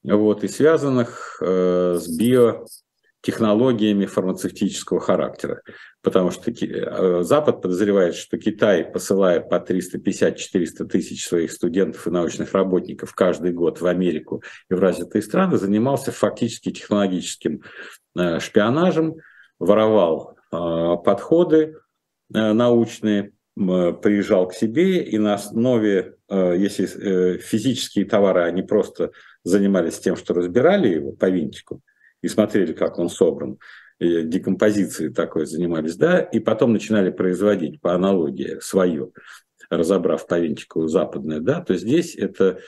[0.04, 2.64] вот, и связанных с био
[3.20, 5.62] технологиями фармацевтического характера.
[6.02, 12.52] Потому что э, Запад подозревает, что Китай, посылая по 350-400 тысяч своих студентов и научных
[12.52, 17.62] работников каждый год в Америку и в развитые страны, занимался фактически технологическим
[18.16, 19.16] э, шпионажем,
[19.58, 20.56] воровал э,
[21.04, 21.76] подходы
[22.30, 29.12] научные, приезжал к себе и на основе, если физические товары, они просто
[29.44, 31.80] занимались тем, что разбирали его по винтику,
[32.22, 33.58] и смотрели, как он собран,
[33.98, 39.10] и декомпозицией такой занимались, да, и потом начинали производить по аналогии свое.
[39.70, 42.60] разобрав по винчику западное, да, то здесь это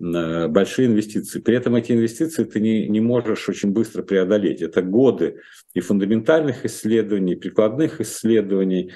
[0.00, 1.40] э, большие инвестиции.
[1.40, 4.60] При этом эти инвестиции ты не, не можешь очень быстро преодолеть.
[4.60, 5.40] Это годы
[5.74, 8.92] и фундаментальных исследований, и прикладных исследований.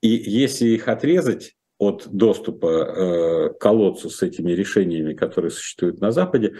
[0.00, 6.10] И если их отрезать от доступа э, к колодцу с этими решениями, которые существуют на
[6.10, 6.54] Западе,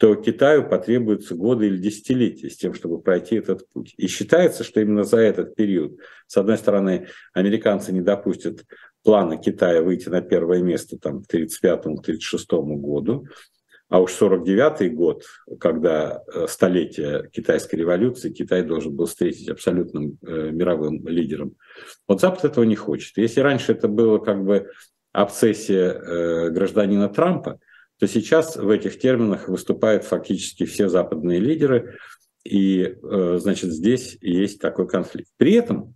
[0.00, 3.92] то Китаю потребуется годы или десятилетия с тем, чтобы пройти этот путь.
[3.98, 8.64] И считается, что именно за этот период, с одной стороны, американцы не допустят
[9.04, 13.26] плана Китая выйти на первое место там, к 1935-1936 году,
[13.90, 15.24] а уж 49 год,
[15.58, 21.56] когда э, столетие китайской революции, Китай должен был встретить абсолютным э, мировым лидером.
[22.08, 23.18] Вот Запад этого не хочет.
[23.18, 24.70] Если раньше это было как бы
[25.12, 27.58] обсессия э, гражданина Трампа,
[28.00, 31.98] то сейчас в этих терминах выступают фактически все западные лидеры,
[32.44, 35.28] и, э, значит, здесь есть такой конфликт.
[35.36, 35.94] При этом,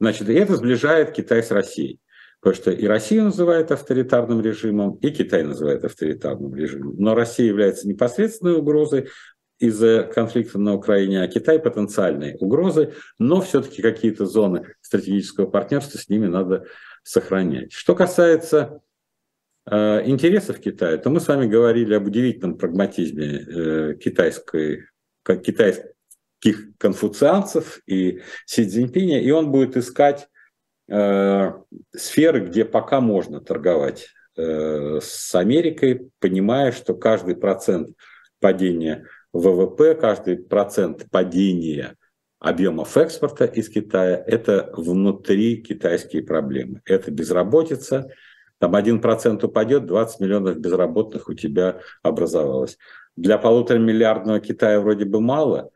[0.00, 2.00] значит, это сближает Китай с Россией,
[2.40, 6.96] потому что и Россию называют авторитарным режимом, и Китай называет авторитарным режимом.
[6.96, 9.08] Но Россия является непосредственной угрозой
[9.58, 16.08] из-за конфликта на Украине, а Китай потенциальной угрозой, но все-таки какие-то зоны стратегического партнерства с
[16.08, 16.64] ними надо
[17.02, 17.74] сохранять.
[17.74, 18.80] Что касается
[19.66, 24.86] интересов Китая, то мы с вами говорили об удивительном прагматизме э, китайской,
[25.24, 30.28] китайских конфуцианцев и Си Цзиньпиня, и он будет искать
[30.88, 31.52] э,
[31.94, 37.90] сферы, где пока можно торговать с Америкой, понимая, что каждый процент
[38.40, 41.96] падения ВВП, каждый процент падения
[42.38, 46.82] объемов экспорта из Китая– это внутри китайские проблемы.
[46.84, 48.10] Это безработица,
[48.62, 52.78] там 1% упадет, 20 миллионов безработных у тебя образовалось.
[53.16, 55.70] Для полутора миллиардного Китая вроде бы мало,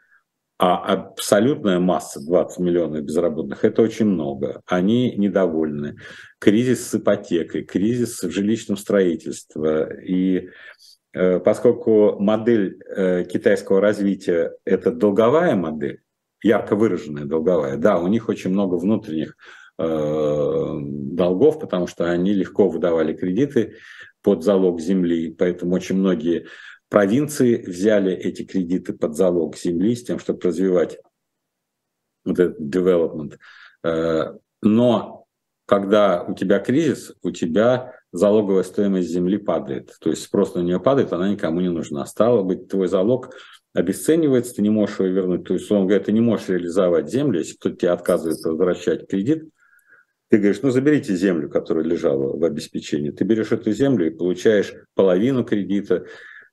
[0.57, 4.63] а абсолютная масса 20 миллионов безработных– это очень много.
[4.67, 5.97] Они недовольны.
[6.39, 10.05] Кризис с ипотекой, кризис в жилищном строительстве.
[10.07, 10.51] И
[11.13, 16.03] э, поскольку модель э, китайского развития– это долговая модель,
[16.41, 19.37] ярко выраженная долговая, да, у них очень много внутренних
[19.79, 23.77] долгов, потому что они легко выдавали кредиты
[24.23, 26.47] под залог земли, поэтому очень многие
[26.89, 30.99] провинции взяли эти кредиты под залог земли с тем, чтобы развивать
[32.25, 33.39] вот этот development.
[33.85, 35.27] Э, но
[35.67, 39.95] когда у тебя кризис, у тебя залоговая стоимость земли падает.
[40.01, 42.07] То есть спрос на нее падает, она никому не нужна.
[42.07, 43.35] Стало быть, твой залог
[43.75, 45.45] обесценивается, ты не можешь его вернуть.
[45.45, 49.51] То есть, он говорит, ты не можешь реализовать землю, если кто-то тебе отказывается возвращать кредит,
[50.29, 53.11] ты говоришь, ну заберите землю, которая лежала в обеспечении.
[53.11, 56.07] Ты берешь эту землю и получаешь половину кредита,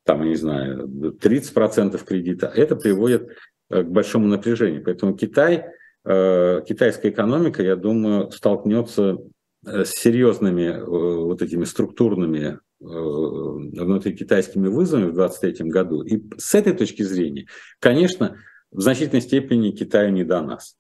[0.04, 2.52] там, не знаю, 30% кредита.
[2.54, 3.30] Это приводит
[3.70, 4.84] э, к большому напряжению.
[4.84, 5.66] Поэтому Китай,
[6.06, 9.18] э, китайская экономика, я думаю, столкнется
[9.66, 16.02] э, с серьезными вот этими структурными внутрикитайскими вызовами в 2023 году.
[16.02, 17.48] И с этой точки зрения,
[17.80, 18.36] конечно,
[18.72, 20.76] в значительной степени Китаю не до нас.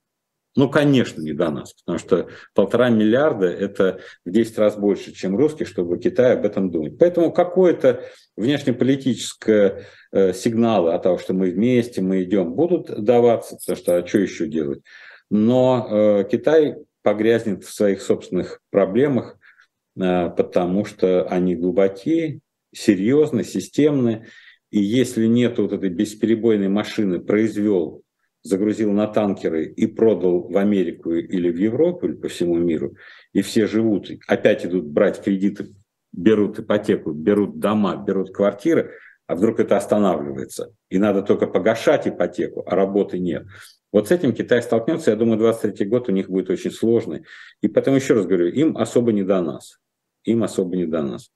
[0.56, 5.36] Ну, конечно, не до нас, потому что полтора миллиарда– это в 10 раз больше, чем
[5.36, 7.00] русских, чтобы Китай об этом думать.
[7.00, 8.04] Поэтому какое-то
[8.38, 14.08] внешнеполитическое э, сигналы о том, что мы вместе, мы идем, будут даваться, потому что а
[14.08, 14.84] что еще делать?
[15.32, 19.40] Но э, Китай погрязнет в своих собственных проблемах,
[20.00, 24.28] э, потому что они глубокие, серьезные, системные.
[24.70, 28.03] И если нет вот этой бесперебойной машины, произвел
[28.44, 32.96] загрузил на танкеры и продал в Америку или в Европу, или по всему миру,
[33.32, 35.74] и все живут, опять идут брать кредиты,
[36.12, 38.92] берут ипотеку, берут дома, берут квартиры,
[39.28, 43.46] а вдруг это останавливается, и надо только погашать ипотеку, а работы нет.
[43.92, 47.26] Вот с этим Китай столкнется, я думаю, 23 год у них будет очень сложный.
[47.62, 49.78] И потом еще раз говорю, им особо не до нас.
[50.24, 51.30] Им особо не до нас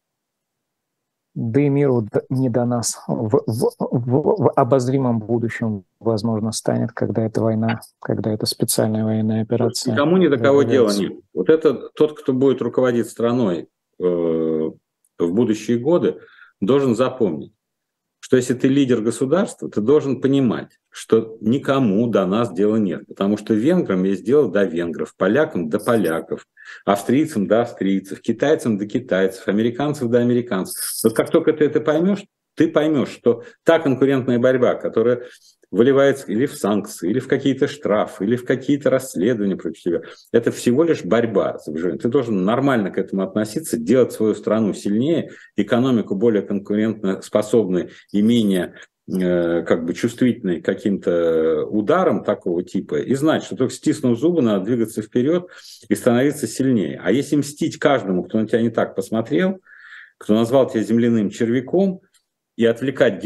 [1.37, 7.21] да и миру не до нас в, в, в, в обозримом будущем, возможно, станет, когда
[7.21, 9.93] эта война, когда это специальная военная операция.
[9.93, 11.13] Никому ни до кого дела нет.
[11.35, 13.67] Вот это тот, кто будет руководить страной
[13.99, 14.73] э, в
[15.19, 16.17] будущие годы,
[16.59, 17.53] должен запомнить,
[18.27, 23.07] что если ты лидер государства, ты должен понимать, что никому до нас дела нет.
[23.07, 26.45] Потому что венграм есть дело до венгров, полякам до поляков,
[26.83, 30.83] австрийцам до австрийцев, китайцам до китайцев, американцев до американцев.
[31.05, 35.23] Вот как только ты это поймешь, ты поймешь, что та конкурентная борьба, которая
[35.71, 40.01] выливается или в санкции, или в какие-то штрафы, или в какие-то расследования против тебя.
[40.31, 41.99] Это всего лишь борьба за выживание.
[41.99, 48.21] Ты должен нормально к этому относиться, делать свою страну сильнее, экономику более конкурентно способной и
[48.21, 48.75] менее
[49.11, 54.65] э, как бы чувствительный каким-то ударом такого типа и знать, что только стиснув зубы, надо
[54.65, 55.47] двигаться вперед
[55.89, 57.01] и становиться сильнее.
[57.03, 59.59] А если мстить каждому, кто на тебя не так посмотрел,
[60.17, 62.01] кто назвал тебя земляным червяком,
[62.57, 63.19] и отвлекать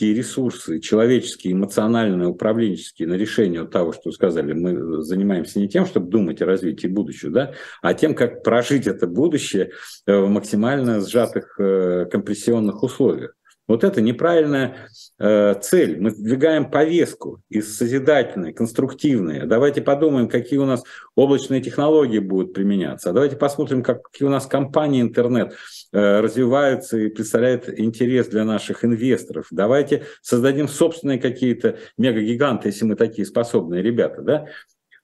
[0.00, 6.10] гигантские ресурсы, человеческие, эмоциональные, управленческие на решение того, что сказали, мы занимаемся не тем, чтобы
[6.10, 9.70] думать о развитии будущего, да, а тем, как прожить это будущее
[10.06, 13.34] в максимально сжатых э, компрессионных условиях.
[13.70, 14.88] Вот это неправильная
[15.20, 16.00] э, цель.
[16.00, 19.46] Мы двигаем повестку из созидательной, конструктивной.
[19.46, 20.82] Давайте подумаем, какие у нас
[21.14, 23.12] облачные технологии будут применяться.
[23.12, 25.54] Давайте посмотрим, какие у нас компании интернет
[25.92, 29.46] э, развиваются и представляют интерес для наших инвесторов.
[29.52, 34.22] Давайте создадим собственные какие-то мегагиганты, если мы такие способные ребята.
[34.22, 34.46] Да?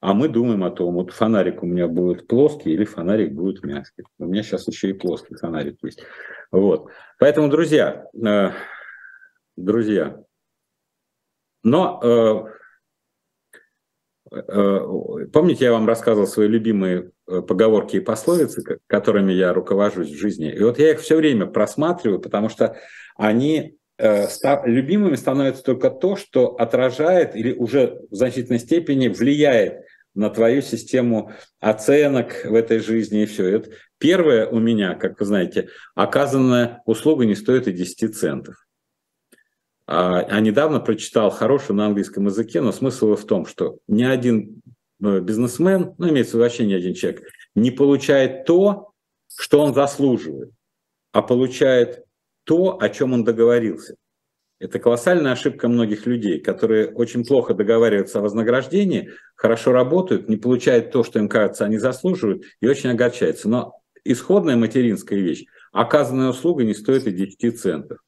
[0.07, 4.05] А мы думаем о том, вот фонарик у меня будет плоский или фонарик будет мягкий.
[4.21, 6.01] У меня сейчас еще и плоский фонарик есть.
[6.53, 6.91] Вот.
[7.19, 8.51] Поэтому, друзья, э,
[9.57, 10.23] друзья,
[11.65, 12.49] но
[14.31, 20.11] э, э, помните, я вам рассказывал свои любимые э, поговорки и пословицы, которыми я руковожусь
[20.11, 20.53] в жизни.
[20.53, 22.77] И вот я их все время просматриваю, потому что
[23.17, 24.27] они э,
[24.67, 29.85] любимыми становятся только то, что отражает или уже в значительной степени влияет
[30.17, 33.47] на твою систему оценок в этой жизни и все.
[33.47, 38.57] Это первое у меня, как вы знаете, оказанная услуга не стоит и 10 центов.
[39.87, 44.63] А, а недавно прочитал хорошую на английском языке, но смысл в том, что ни один
[45.03, 47.23] э, бизнесмен, ну, имеется в виду вообще ни один человек,
[47.55, 48.93] не получает то,
[49.29, 50.51] что он заслуживает,
[51.13, 52.05] а получает
[52.45, 53.97] то, о чем он договорился.
[54.59, 60.91] Это колоссальная ошибка многих людей, которые очень плохо договариваются о вознаграждении, хорошо работают, не получают
[60.91, 63.51] то, что им кажется, они заслуживают, и очень огорчаются.
[63.51, 67.99] Но исходная материнская вещь, оказанная услуга не стоит и 10 центов.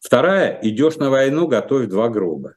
[0.00, 2.54] Вторая, идешь на войну, готовь два гроба.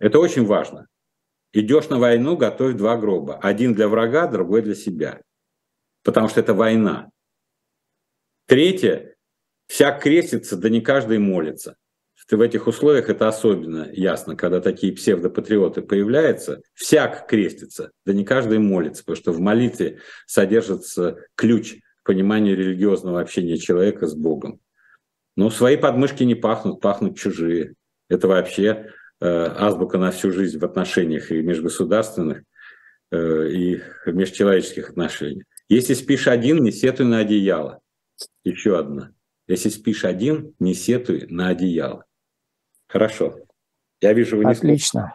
[0.00, 0.88] Это очень важно.
[1.52, 3.38] Идешь на войну, готовь два гроба.
[3.38, 5.22] Один для врага, другой для себя.
[6.02, 7.10] Потому что это война.
[8.46, 9.15] Третье,
[9.66, 11.76] Всяк крестится, да не каждый молится.
[12.28, 16.60] В этих условиях это особенно ясно, когда такие псевдопатриоты появляются.
[16.74, 23.20] Всяк крестится, да не каждый молится, потому что в молитве содержится ключ к пониманию религиозного
[23.20, 24.60] общения человека с Богом.
[25.36, 27.74] Но свои подмышки не пахнут, пахнут чужие.
[28.08, 28.90] Это вообще
[29.20, 32.42] э, азбука на всю жизнь в отношениях и межгосударственных,
[33.12, 35.44] э, и межчеловеческих отношениях.
[35.68, 37.80] Если спишь один, не сетуй на одеяло.
[38.42, 39.12] Еще одна.
[39.48, 42.04] Если спишь один, не сетуй на одеяло.
[42.88, 43.36] Хорошо.
[44.00, 45.14] Я вижу, вы не Отлично.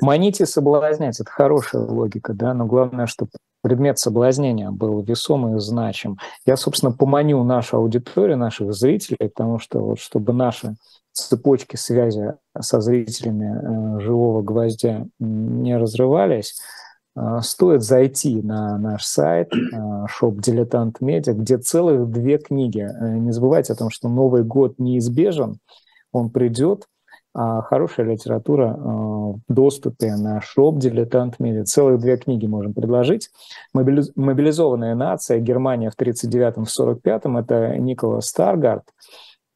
[0.00, 3.32] Манить и соблазнять– это хорошая логика, да, но главное, чтобы
[3.62, 6.18] предмет соблазнения был весомый и значим.
[6.46, 10.76] Я, собственно, поманю нашу аудиторию, наших зрителей, потому что вот чтобы наши
[11.12, 16.58] цепочки связи со зрителями э, живого гвоздя не разрывались,
[17.42, 22.80] стоит зайти на наш сайт Shop Dilettant Media, где целых две книги.
[22.80, 25.58] Э, не забывайте о том, что Новый год неизбежен,
[26.12, 26.86] он придет,
[27.32, 31.64] а хорошая литература э, в доступе на Shop Dilettant Media.
[31.64, 33.30] Целых две книги можем предложить.
[33.72, 35.38] «Мобилизованная нация.
[35.38, 38.84] Германия в 39-м, в 45-м»— это Николас Старгард,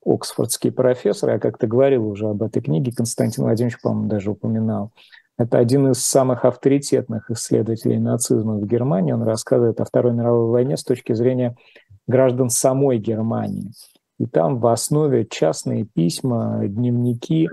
[0.04, 1.30] оксфордский профессор.
[1.30, 4.92] Я как-то говорил уже об этой книге, Константин Владимирович, по-моему, даже упоминал.
[5.36, 9.12] Это один из самых авторитетных исследователей нацизма в Германии.
[9.12, 11.56] Он рассказывает о Второй мировой войне с точки зрения
[12.06, 13.72] граждан самой Германии.
[14.18, 17.48] И там в основе частные письма, дневники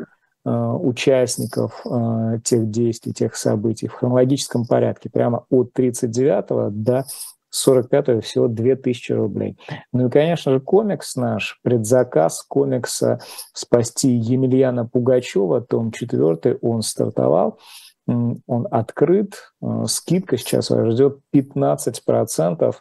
[0.46, 7.06] э, участников э, тех действий, тех событий в хронологическом порядке, прямо от 1939 до
[7.52, 9.58] 45 всего 2000 рублей.
[9.94, 13.20] Ну и, конечно же, комикс наш, предзаказ комикса
[13.54, 17.60] «Спасти Емельяна Пугачева», том 4, он стартовал,
[18.08, 22.76] он открыт, э, скидка сейчас вас ждет 15%.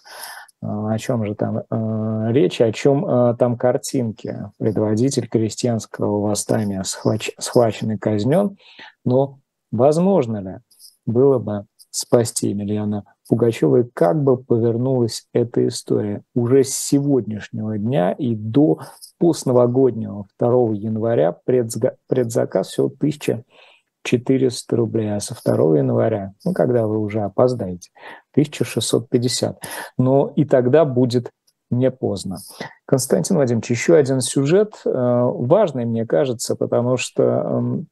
[0.63, 4.51] Э, о чем же там э, речь, о чем там картинки.
[4.59, 8.57] Предводитель крестьянского восстания схвач, схвачен и казнен.
[9.05, 9.39] Но
[9.71, 10.59] возможно ли
[11.07, 18.35] было бы спасти Емельяна Пугачевой, как бы повернулась эта история уже с сегодняшнего дня и
[18.35, 18.81] до
[19.19, 27.21] постновогоднего 2 января предзаказ всего 1400 рублей, а со 2 января, ну, когда вы уже
[27.21, 27.91] опоздаете,
[28.33, 29.63] 1650.
[29.97, 31.31] Но и тогда будет
[31.71, 32.39] не поздно.
[32.85, 37.87] Константин Владимирович, еще один сюжет, э, важный, мне кажется, потому что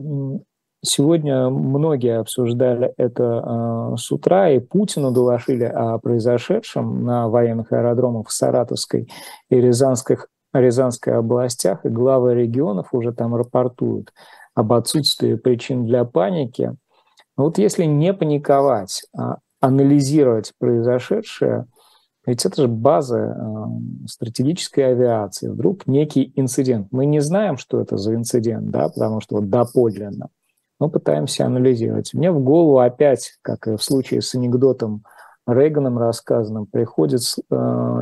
[0.00, 0.42] эм,
[0.82, 8.28] Сегодня многие обсуждали это э, с утра, и Путину доложили о произошедшем на военных аэродромах
[8.28, 9.10] в Саратовской
[9.50, 10.16] и Рязанской,
[10.54, 14.14] Рязанской областях, и главы регионов уже там рапортуют
[14.54, 16.74] об отсутствии причин для паники.
[17.36, 21.66] Но вот если не паниковать, а анализировать произошедшее,
[22.26, 25.48] ведь это же база э, стратегической авиации.
[25.48, 26.88] Вдруг некий инцидент.
[26.90, 30.28] Мы не знаем, что это за инцидент, да, потому что вот доподлинно.
[30.80, 32.14] Мы пытаемся анализировать.
[32.14, 35.04] Мне в голову опять, как и в случае с анекдотом
[35.46, 37.54] Рейганом рассказанным, приходит э,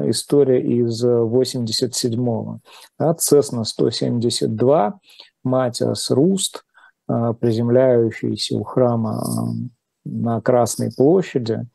[0.07, 2.61] история из 87-го.
[2.99, 5.01] Да, Цесна 172,
[5.43, 6.65] Матиас Руст,
[7.09, 9.69] э, приземляющийся у храма э,
[10.05, 11.67] на Красной площади.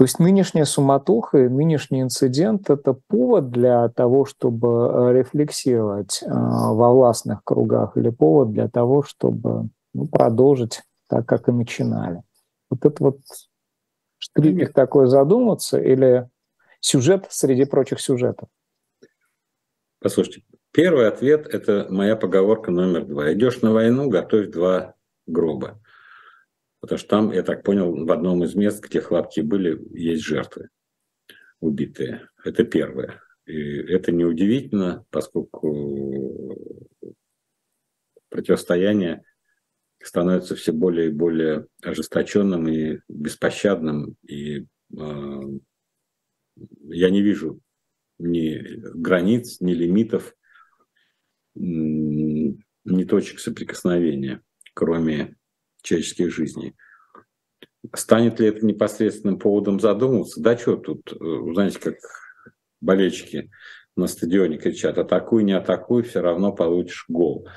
[0.00, 7.44] То есть нынешняя суматоха и нынешний инцидент– это повод для того, чтобы рефлексировать во властных
[7.44, 12.22] кругах или повод для того, чтобы ну, продолжить так, как и начинали.
[12.70, 13.18] Вот это вот
[14.16, 16.30] штрих такой задуматься или
[16.80, 18.48] сюжет среди прочих сюжетов?
[20.00, 23.34] Послушайте, первый ответ– это моя поговорка номер два.
[23.34, 24.94] Идешь на войну, готовь два
[25.26, 25.78] гроба.
[26.80, 30.68] Потому что там, я так понял, в одном из мест, где хлопки были, есть жертвы
[31.60, 32.28] убитые.
[32.44, 33.20] Это первое.
[33.46, 36.56] И это неудивительно, поскольку
[38.30, 39.22] противостояние
[40.02, 44.16] становится все более и более ожесточенным и беспощадным.
[44.26, 45.40] И э,
[46.88, 47.60] я не вижу
[48.18, 48.62] ни
[48.94, 50.34] границ, ни лимитов,
[51.54, 54.42] ни точек соприкосновения,
[54.74, 55.36] кроме
[55.82, 56.74] человеческих жизней.
[57.94, 60.40] Станет ли это непосредственным поводом задуматься?
[60.40, 61.16] Да что тут, э,
[61.54, 61.96] знаете, как
[62.80, 63.50] болельщики
[63.96, 67.48] на стадионе кричат, атакуй, не атакуй, все равно получишь гол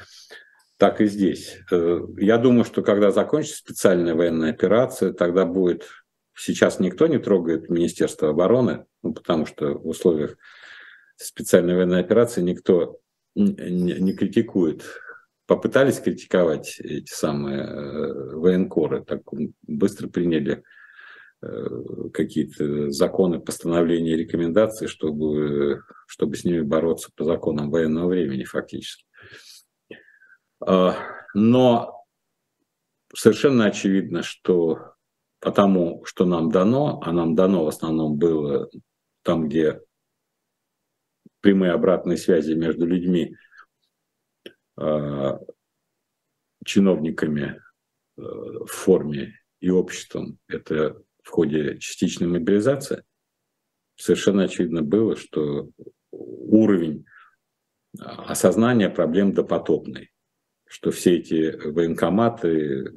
[0.84, 1.60] так и здесь.
[1.72, 5.88] Э, я думаю, что когда закончится специальная военная операция, тогда будет...
[6.36, 10.36] Сейчас никто не трогает Министерство обороны, ну, потому что в условиях
[11.16, 13.00] специальной военной операции никто
[13.34, 14.84] не критикует.
[15.46, 19.22] Попытались критиковать эти самые э, военкоры, так
[19.64, 20.64] быстро приняли
[21.42, 21.68] э,
[22.14, 29.06] какие-то законы, постановления, рекомендации, чтобы, чтобы с ними бороться по законам военного времени фактически.
[30.66, 30.96] А,
[31.34, 32.06] но
[33.14, 34.94] совершенно очевидно, что
[35.40, 38.70] потому, что нам дано, а нам дано в основном было
[39.24, 39.82] там, где
[41.42, 43.36] прямые обратные связи между людьми,
[46.66, 47.62] чиновниками
[48.18, 53.04] а, в форме и обществом, это в ходе частичной мобилизации,
[53.96, 55.70] совершенно очевидно было, что
[56.12, 57.06] уровень
[58.00, 60.14] осознания проблем допотопный
[60.74, 62.92] что все эти военкоматы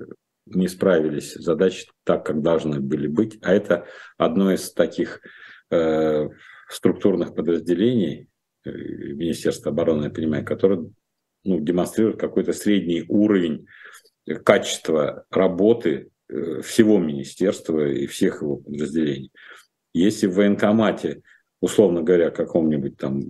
[0.47, 3.39] не справились с задачей так, как должны были быть.
[3.43, 5.21] А это одно из таких
[5.71, 6.27] э,
[6.71, 8.31] структурных подразделений
[8.65, 10.91] э, Министерства обороны, я понимаю, которое
[11.47, 13.67] ну, демонстрирует какой-то средний уровень
[14.45, 19.33] качества работы э, всего министерства и всех его подразделений.
[19.95, 21.23] Если в военкомате,
[21.61, 23.23] условно говоря, каком-нибудь там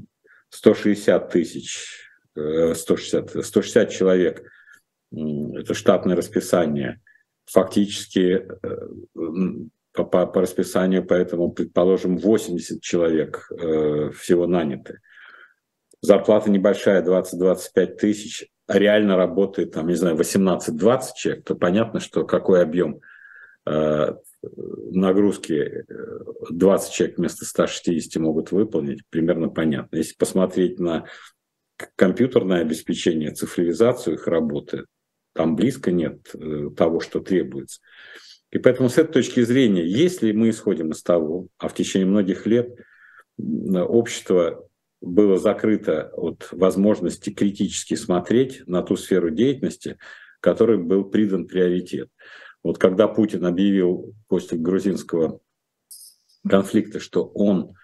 [0.50, 2.02] 160 тысяч
[2.34, 4.42] 160, 160 человек,
[5.12, 7.00] это штатное расписание,
[7.46, 8.78] фактически э,
[9.92, 15.00] по, по, по расписанию, поэтому, предположим, 80 человек э, всего наняты.
[16.00, 22.24] Зарплата небольшая, 20-25 тысяч, а реально работает, там, не знаю, 18-20 человек, то понятно, что
[22.24, 23.00] какой объем
[23.64, 25.84] э, нагрузки
[26.50, 29.96] 20 человек вместо 160 могут выполнить, примерно понятно.
[29.96, 31.06] Если посмотреть на
[31.96, 34.84] компьютерное обеспечение, цифровизацию их работы,
[35.34, 37.80] там близко нет э, того, что требуется.
[38.50, 42.46] И поэтому с этой точки зрения, если мы исходим из того, а в течение многих
[42.46, 42.74] лет
[43.38, 44.65] общество
[45.00, 49.98] было закрыто от возможности критически смотреть на ту сферу деятельности,
[50.40, 52.08] которой был придан приоритет.
[52.62, 55.40] Вот когда Путин объявил после грузинского
[56.48, 57.74] конфликта, что он,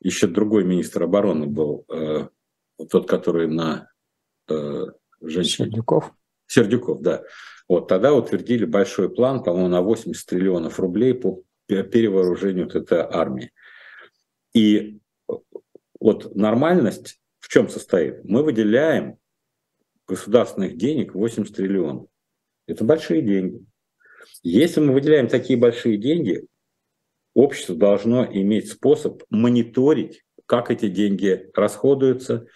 [0.00, 2.28] еще другой министр обороны был, э,
[2.90, 3.88] тот, который на
[4.48, 4.86] э,
[5.20, 5.68] женщине.
[5.68, 6.12] Сердюков.
[6.46, 7.22] Сердюков, да.
[7.68, 13.52] Вот тогда утвердили большой план, по-моему, на 80 триллионов рублей по перевооружению вот этой армии.
[14.52, 15.00] И
[16.02, 18.24] вот нормальность в чем состоит?
[18.24, 19.18] Мы выделяем
[20.06, 22.06] государственных денег 80 триллионов.
[22.66, 23.64] Это большие деньги.
[24.42, 26.46] Если мы выделяем такие большие деньги,
[27.34, 32.46] общество должно иметь способ мониторить как эти деньги расходуются,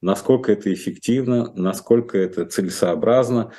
[0.00, 3.52] насколько это эффективно, насколько это целесообразно.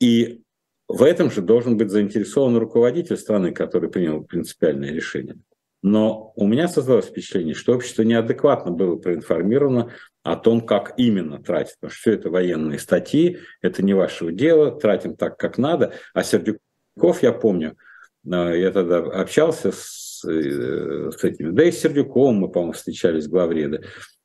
[0.00, 0.42] И
[0.88, 5.38] в этом же должен быть заинтересован руководитель страны, который принял принципиальное решение.
[5.86, 9.92] Но у меня создалось впечатление, что общество неадекватно было проинформировано
[10.24, 11.76] о том, как именно тратить.
[11.76, 15.92] Потому что все это военные статьи, это не вашего дела, тратим так, как надо.
[16.12, 17.76] А Сердюков, я помню,
[18.24, 23.28] э, я тогда общался с, э, с этими, да и с Сердюковым мы, по-моему, встречались,
[23.28, 23.84] главреды.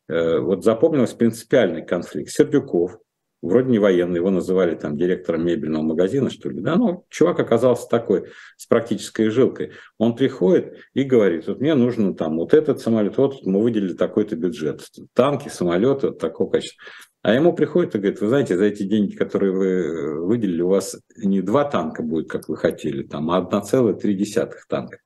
[0.10, 2.32] Э, вот запомнилось принципиальный конфликт.
[2.32, 2.98] Сердюков,
[3.42, 7.88] вроде не военный, его называли там директором мебельного магазина, что ли, да, но чувак оказался
[7.88, 8.26] такой,
[8.58, 9.72] с практической жилкой.
[9.98, 14.36] Он приходит и говорит, вот мне нужно там вот этот самолет, вот мы выделили такой-то
[14.36, 14.82] бюджет,
[15.14, 16.84] танки, самолеты, вот такого качества.
[17.24, 20.98] А ему приходит и говорит, вы знаете, за эти деньги, которые вы выделили, у вас
[21.18, 24.98] не два танка будет, как вы хотели, там, а 1,3 танка.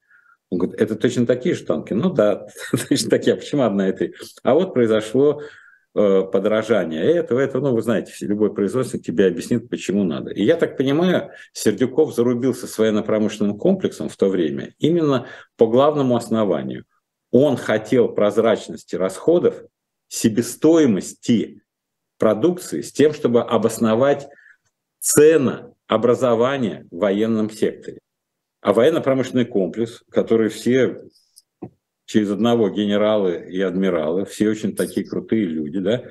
[0.49, 1.93] Он говорит, это точно такие же танки?
[1.93, 2.47] Ну да,
[2.89, 3.33] точно такие.
[3.33, 4.13] А почему одна и три?
[4.43, 5.41] А вот произошло
[5.95, 10.31] э, подорожание этого, этого, ну, вы знаете, любой производственник тебе объяснит, почему надо.
[10.31, 15.27] И я так понимаю, Сердюков зарубился с военно-промышленным комплексом в то время именно
[15.57, 16.85] по главному основанию.
[17.31, 19.63] Он хотел прозрачности расходов,
[20.07, 21.61] себестоимости
[22.17, 24.27] продукции с тем, чтобы обосновать
[24.99, 27.99] цена образования в военном секторе.
[28.61, 31.03] А военно-промышленный комплекс, который все
[32.05, 36.03] через одного генералы и адмиралы, все очень такие крутые люди, да,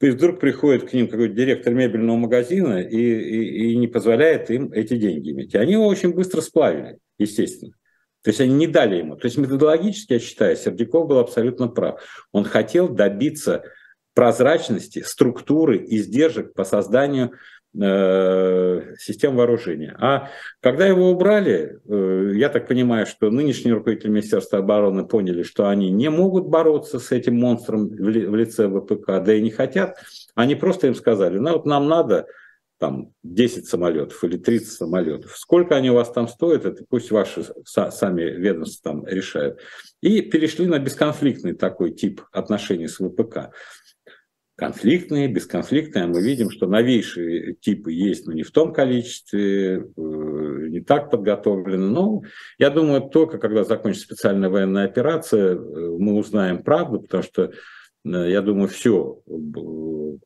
[0.00, 4.70] и вдруг приходит к ним какой-то директор мебельного магазина и, и, и не позволяет им
[4.72, 5.54] эти деньги иметь.
[5.54, 7.72] И они его очень быстро сплавили, естественно.
[8.22, 9.16] То есть они не дали ему.
[9.16, 12.00] То есть методологически, я считаю, Сердюков был абсолютно прав.
[12.30, 13.64] Он хотел добиться
[14.14, 17.32] прозрачности, структуры, издержек по созданию
[17.74, 19.94] систем вооружения.
[20.00, 25.68] А когда его убрали, э, я так понимаю, что нынешние руководители Министерства обороны поняли, что
[25.68, 29.96] они не могут бороться с этим монстром в лице ВПК, да и не хотят.
[30.34, 32.26] Они просто им сказали, ну вот нам надо
[32.78, 35.36] там 10 самолетов или 30 самолетов.
[35.36, 39.58] Сколько они у вас там стоят, это пусть ваши сами ведомства там решают.
[40.00, 43.50] И перешли на бесконфликтный такой тип отношений с ВПК
[44.58, 46.08] конфликтные, бесконфликтные.
[46.08, 51.86] Мы видим, что новейшие типы есть, но не в том количестве, э, не так подготовлены.
[51.86, 52.22] Но
[52.58, 57.50] я думаю, только когда закончится специальная военная операция, э, мы узнаем правду, потому что э,
[58.04, 59.22] я думаю, все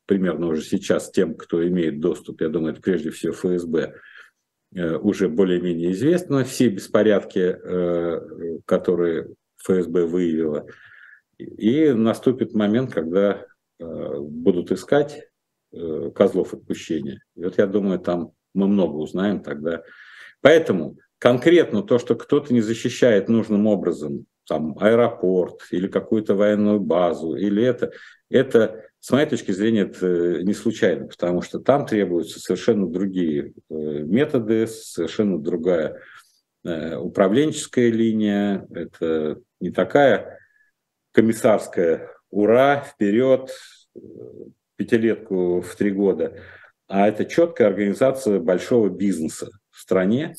[0.07, 3.93] примерно уже сейчас тем, кто имеет доступ, я думаю, это прежде всего ФСБ,
[5.01, 6.43] уже более-менее известно.
[6.43, 7.55] Все беспорядки,
[8.65, 9.27] которые
[9.57, 10.65] ФСБ выявила.
[11.37, 13.45] И наступит момент, когда
[14.19, 15.27] будут искать
[15.71, 17.21] э, козлов отпущения.
[17.35, 19.83] И вот я думаю, там мы много узнаем тогда.
[20.41, 27.35] Поэтому конкретно то, что кто-то не защищает нужным образом там, аэропорт или какую-то военную базу,
[27.35, 27.91] или это,
[28.29, 33.73] это, с моей точки зрения, это не случайно, потому что там требуются совершенно другие э,
[33.73, 35.99] методы, совершенно другая
[36.65, 40.39] управленческая линия, это не такая
[41.11, 43.51] комиссарская ура, вперед,
[44.75, 46.39] пятилетку в три года,
[46.87, 50.35] а это четкая организация большого бизнеса в стране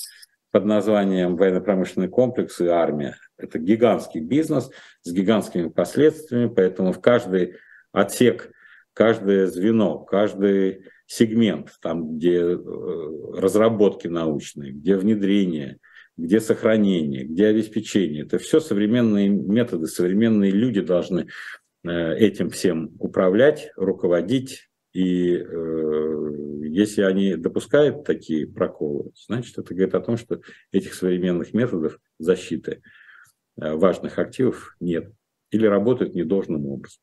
[0.51, 3.17] под названием военно-промышленный комплекс и армия.
[3.37, 4.71] Это гигантский бизнес
[5.03, 7.55] с гигантскими последствиями, поэтому в каждый
[7.93, 8.51] отсек,
[8.93, 12.57] каждое звено, каждый сегмент, там, где э,
[13.35, 15.79] разработки научные, где внедрение,
[16.17, 18.23] где сохранение, где обеспечение.
[18.25, 21.27] Это все современные методы, современные люди должны
[21.91, 24.69] этим всем управлять, руководить.
[24.95, 26.31] И э,
[26.63, 32.83] если они допускают такие проколы, значит, это говорит о том, что этих современных методов защиты
[33.61, 35.13] э, важных активов нет
[35.51, 37.01] или работают недолжным образом.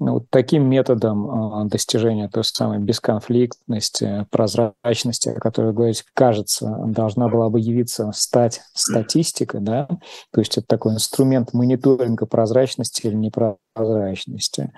[0.00, 7.28] Ну, вот таким методом достижения той самой бесконфликтности, прозрачности, о которой вы говорите, кажется, должна
[7.28, 9.88] была бы явиться стать статистикой, да?
[10.32, 14.72] То есть это такой инструмент мониторинга прозрачности или непрозрачности.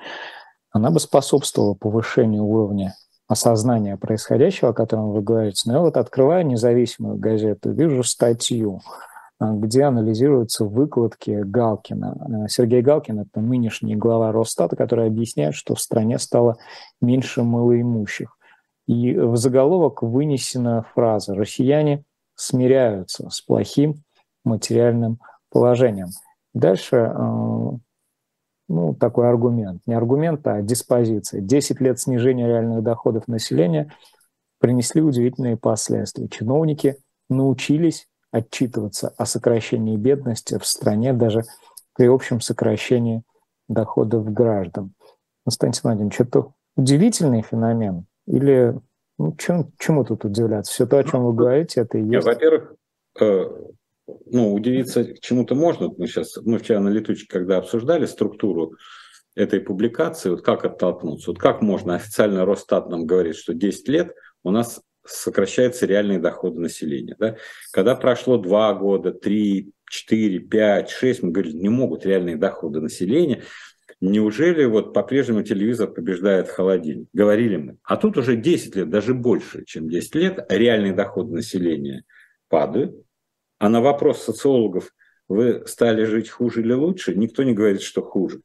[0.73, 2.97] Она бы способствовала повышению уровня
[3.29, 5.63] осознания происходящего, о котором вы говорите.
[5.67, 9.12] Но я вот открываю независимую газету, вижу статью а,
[9.51, 12.45] где анализируются выкладки Галкина.
[12.45, 16.57] Э, Сергей Галкин– это нынешний глава Росстата, который объясняет, что в стране стало
[17.01, 18.37] меньше малоимущих.
[18.87, 24.03] И в заголовок вынесена фраза «Россияне смиряются с плохим
[24.45, 25.19] материальным
[25.51, 26.09] положением».
[26.55, 27.71] Дальше э,
[28.69, 29.83] ну, такой аргумент.
[29.87, 31.41] Не аргумент, а диспозиция.
[31.41, 33.93] 10 лет снижения реальных доходов населения
[34.61, 36.29] принесли удивительные последствия.
[36.29, 36.97] Чиновники
[37.29, 41.45] научились отчитываться о сокращении бедности в стране даже
[41.95, 43.23] при общем сокращении
[43.69, 44.93] доходов граждан.
[45.45, 48.75] Константин Владимирович, это удивительный феномен или
[49.19, 50.73] ну, чем, чему тут удивляться?
[50.73, 52.27] Все то, о чем вы говорите, это и есть.
[52.27, 52.75] Во-первых,
[53.21, 53.45] э,
[54.27, 55.93] ну, удивиться чему-то можно.
[55.97, 58.75] Мы сейчас, мы вчера на летучке, когда обсуждали структуру
[59.35, 64.15] этой публикации, вот как оттолкнуться, вот как можно, официально Росстат нам говорит, что 10 лет
[64.43, 67.17] у нас сокращаются реальные доходы населения.
[67.19, 67.37] Да?
[67.73, 73.43] Когда прошло 2 года, 3, 4, 5, 6, мы говорим, не могут реальные доходы населения.
[74.01, 77.09] Неужели вот по-прежнему телевизор побеждает холодильник?
[77.13, 77.77] Говорили мы.
[77.85, 82.05] А тут уже 10 лет, даже больше, чем 10 лет, реальные доходы населения
[82.49, 82.97] падают.
[83.59, 84.93] А на вопрос социологов,
[85.29, 88.41] вы стали жить хуже или лучше, никто не говорит, что хуже.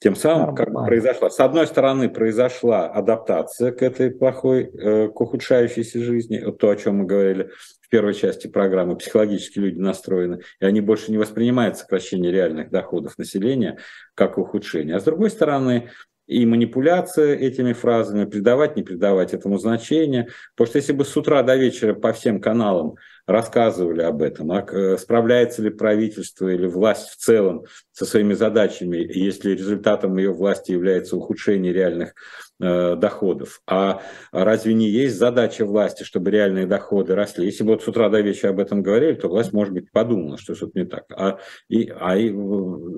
[0.00, 5.20] Тем самым как бы произошла, с одной стороны, произошла адаптация к этой плохой, э, к
[5.20, 7.50] ухудшающейся жизни, то, о чем мы говорили
[7.82, 13.18] в первой части программы, психологически люди настроены, и они больше не воспринимают сокращение реальных доходов
[13.18, 13.78] населения
[14.14, 14.96] как ухудшение.
[14.96, 15.90] А с другой стороны,
[16.30, 20.28] и манипуляция этими фразами, придавать, не придавать этому значения.
[20.54, 22.94] Потому что если бы с утра до вечера по всем каналам
[23.30, 28.96] рассказывали об этом, а э, справляется ли правительство или власть в целом со своими задачами,
[28.96, 32.14] если результатом ее власти является ухудшение реальных
[32.60, 33.60] э, доходов.
[33.66, 34.02] А
[34.32, 37.46] разве не есть задача власти, чтобы реальные доходы росли?
[37.46, 40.38] Если бы вот с утра до вечера об этом говорили, то власть, может быть, подумала,
[40.38, 41.04] что что-то не так.
[41.14, 42.28] А, и, а и,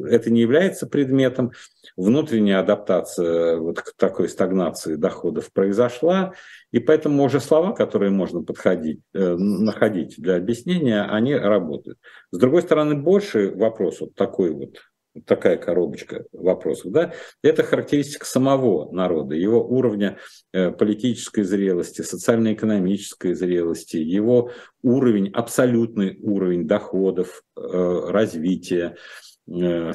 [0.08, 1.52] это не является предметом
[1.96, 6.32] внутренняя адаптация вот к такой стагнации доходов произошла,
[6.72, 11.98] и поэтому уже слова, которые можно подходить, э, находить для объяснения, они работают.
[12.30, 14.78] С другой стороны, больше вопрос вот такой вот,
[15.26, 17.12] такая коробочка вопросов, да,
[17.42, 20.16] это характеристика самого народа, его уровня
[20.52, 24.50] э, политической зрелости, социально-экономической зрелости, его
[24.82, 27.60] уровень, абсолютный уровень доходов, э,
[28.08, 28.96] развития,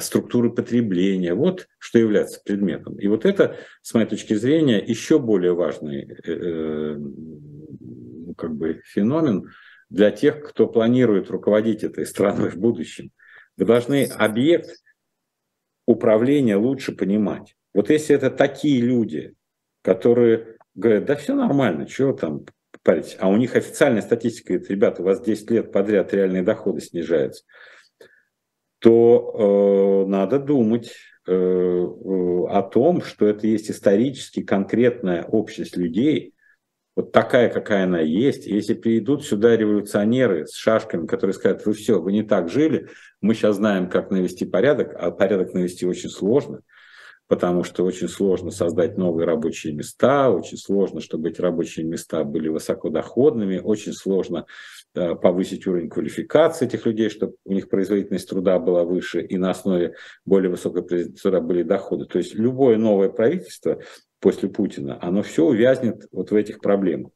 [0.00, 1.34] структуры потребления.
[1.34, 2.98] Вот что является предметом.
[2.98, 6.98] И вот это, с моей точки зрения, еще более важный э, э,
[8.36, 9.50] как бы феномен
[9.88, 13.10] для тех, кто планирует руководить этой страной в будущем.
[13.56, 14.70] Вы должны объект
[15.86, 17.56] управления лучше понимать.
[17.72, 19.34] Вот если это такие люди,
[19.82, 22.44] которые говорят, да все нормально, чего там
[22.82, 26.80] парить, а у них официальная статистика говорит, ребята, у вас 10 лет подряд реальные доходы
[26.80, 27.44] снижаются
[28.78, 30.92] то э, надо думать
[31.26, 36.34] э, о том, что это есть исторически конкретная общность людей,
[36.96, 38.46] вот такая, какая она есть.
[38.46, 42.88] Если придут сюда революционеры с шашками, которые скажут, вы все, вы не так жили,
[43.20, 46.60] мы сейчас знаем, как навести порядок, а порядок навести очень сложно–
[47.28, 52.48] потому что очень сложно создать новые рабочие места, очень сложно, чтобы эти рабочие места были
[52.48, 54.46] высокодоходными, очень сложно
[54.94, 59.50] э, повысить уровень квалификации этих людей, чтобы у них производительность труда была выше и на
[59.50, 62.06] основе более высокой производительности труда были доходы.
[62.06, 63.78] То есть любое новое правительство
[64.20, 67.12] после Путина, оно все увязнет вот в этих проблемах.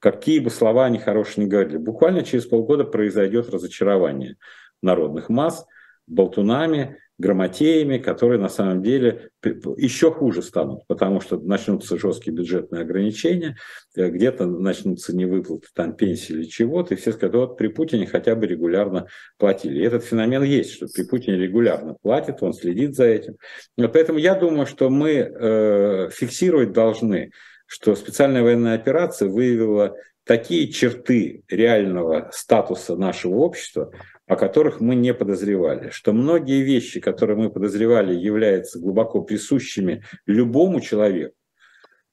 [0.00, 4.36] Какие бы слова они хорошие не говорили, буквально через полгода произойдет разочарование
[4.82, 5.66] народных масс
[6.06, 9.30] болтунами, грамотеями, которые на самом деле
[9.76, 13.56] еще хуже станут, потому что начнутся жесткие бюджетные ограничения,
[13.96, 18.34] э, где-то начнутся невыплаты там пенсии или чего-то, и все скажут, вот при Путине хотя
[18.34, 19.06] бы регулярно
[19.38, 19.80] платили.
[19.80, 23.36] И этот феномен есть, что при Путине регулярно платит, он следит за этим.
[23.76, 27.30] Вот поэтому я думаю, что мы э, фиксировать должны,
[27.66, 33.92] что специальная военная операция выявила такие черты реального статуса нашего общества,
[34.26, 40.80] о которых мы не подозревали, что многие вещи, которые мы подозревали, являются глубоко присущими любому
[40.80, 41.34] человеку,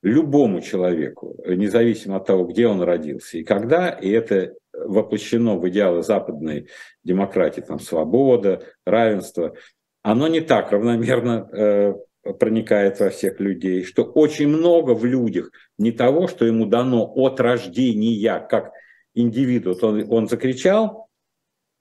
[0.04, 6.04] любому человеку, независимо от того, где он родился и когда, и это воплощено в идеалы
[6.04, 6.68] западной
[7.04, 9.56] демократии, там свобода, равенство,
[10.02, 11.94] оно не так равномерно э,
[12.34, 17.40] проникает во всех людей, что очень много в людях не того, что ему дано от
[17.40, 18.72] рождения, как
[19.14, 19.78] индивиду.
[19.82, 21.03] Он, он закричал,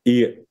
[0.04, 0.44] и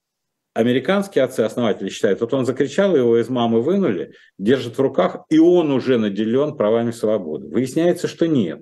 [0.53, 5.71] американские отцы-основатели считают, вот он закричал, его из мамы вынули, держит в руках, и он
[5.71, 7.47] уже наделен правами свободы.
[7.47, 8.61] Выясняется, что нет.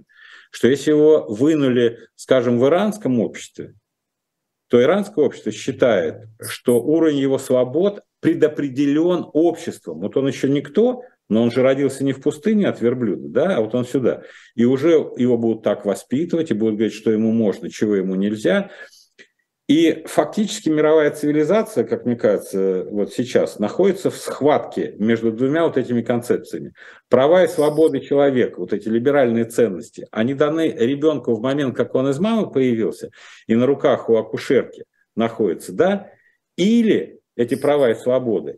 [0.52, 3.76] Что если его вынули, скажем, в иранском обществе,
[4.68, 10.00] то иранское общество считает, что уровень его свобод предопределен обществом.
[10.00, 13.62] Вот он еще никто, но он же родился не в пустыне от верблюда, да, а
[13.62, 14.24] вот он сюда.
[14.56, 18.72] И уже его будут так воспитывать и будут говорить, что ему можно, чего ему нельзя.
[19.70, 25.78] И фактически мировая цивилизация, как мне кажется, вот сейчас находится в схватке между двумя вот
[25.78, 26.74] этими концепциями.
[27.08, 32.10] Права и свободы человека, вот эти либеральные ценности, они даны ребенку в момент, как он
[32.10, 33.12] из мамы появился,
[33.46, 36.12] и на руках у акушерки находится, да,
[36.58, 38.58] или эти права и свободы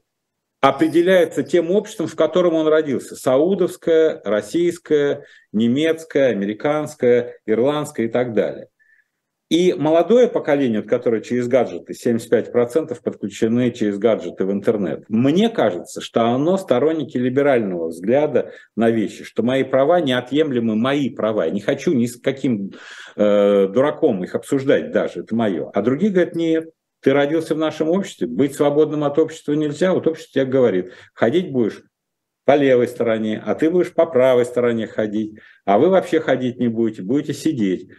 [0.61, 3.17] определяются тем обществом, в котором он родился.
[3.17, 8.69] Саудовское, российское, немецкое, американское, ирландское и так далее.
[9.51, 16.23] И молодое поколение, которое через гаджеты, 75% подключены через гаджеты в интернет, мне кажется, что
[16.27, 21.47] оно сторонники либерального взгляда на вещи, что мои права неотъемлемы мои права.
[21.47, 22.71] Я не хочу ни с каким
[23.17, 25.69] э, дураком их обсуждать даже, это мое.
[25.73, 26.69] А другие говорят, нет,
[27.01, 31.51] ты родился в нашем обществе, быть свободным от общества нельзя, вот общество тебе говорит, ходить
[31.51, 31.83] будешь
[32.45, 36.69] по левой стороне, а ты будешь по правой стороне ходить, а вы вообще ходить не
[36.69, 37.89] будете, будете сидеть.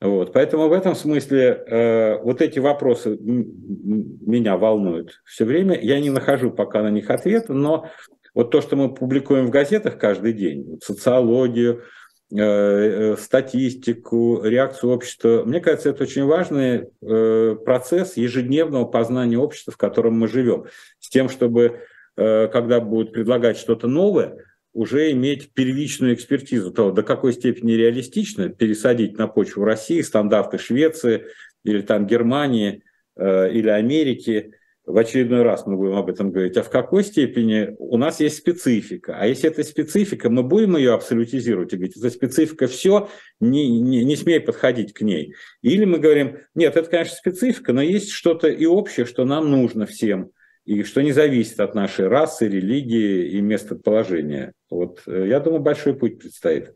[0.00, 5.78] Вот, поэтому в этом смысле э, вот эти вопросы меня волнуют все время.
[5.80, 7.88] Я не нахожу пока на них ответа, но
[8.34, 11.84] вот то, что мы публикуем в газетах каждый день, вот социологию,
[12.30, 19.72] э, э, статистику, реакцию общества, мне кажется, это очень важный э, процесс ежедневного познания общества,
[19.72, 20.66] в котором мы живем,
[21.00, 21.80] с тем, чтобы
[22.18, 24.44] э, когда будут предлагать что-то новое,
[24.76, 31.24] уже иметь первичную экспертизу того, до какой степени реалистично пересадить на почву России стандарты Швеции
[31.64, 32.82] или там Германии
[33.16, 34.52] э, или Америки.
[34.84, 36.58] В очередной раз мы будем об этом говорить.
[36.58, 39.16] А в какой степени у нас есть специфика?
[39.18, 43.08] А если это специфика, мы будем ее абсолютизировать и говорить, это специфика, все,
[43.40, 45.34] не, не, не смей подходить к ней.
[45.62, 49.86] Или мы говорим, нет, это, конечно, специфика, но есть что-то и общее, что нам нужно
[49.86, 50.32] всем–
[50.66, 54.52] и что не зависит от нашей расы, религии и местоположения.
[54.68, 56.74] Вот э, я думаю, большой путь предстоит.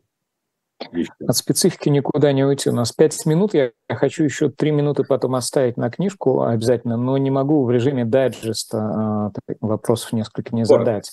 [1.27, 2.69] От специфики никуда не уйти.
[2.69, 7.17] У нас пять минут, я хочу еще три минуты потом оставить на книжку обязательно, но
[7.17, 11.11] не могу в режиме дайджеста а, вопросов несколько не задать.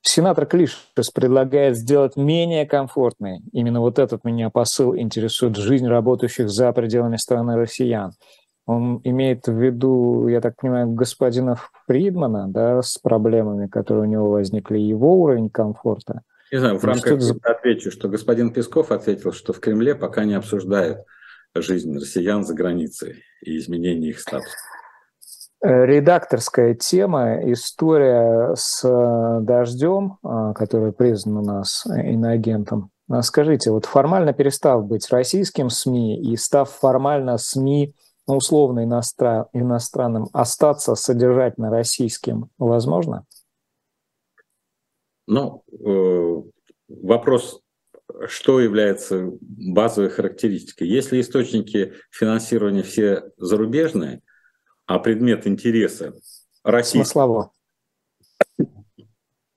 [0.00, 6.72] Сенатор Клишес предлагает сделать менее комфортной, именно вот этот меня посыл интересует, жизнь работающих за
[6.72, 8.12] пределами страны россиян.
[8.66, 11.56] Он имеет в виду, я так понимаю, господина
[11.86, 16.22] Фридмана, да, с проблемами, которые у него возникли, его уровень комфорта.
[16.52, 20.34] Не знаю, в рамках что отвечу, что господин Песков ответил, что в Кремле пока не
[20.34, 20.98] обсуждают
[21.54, 24.54] жизнь россиян за границей и изменение их статуса.
[25.62, 32.90] Э, редакторская тема, история с э, дождем, э, который признан у нас иноагентом.
[33.22, 37.94] Скажите, вот формально перестав быть российским СМИ и став формально СМИ
[38.26, 43.24] ну, условно иностран, иностранным остаться содержательно российским возможно?
[45.26, 46.42] Ну, э,
[46.88, 47.60] вопрос,
[48.26, 50.88] что является базовой характеристикой.
[50.88, 54.22] Если источники финансирования все зарубежные,
[54.86, 56.14] а предмет интереса
[56.62, 57.50] российский, Смыслово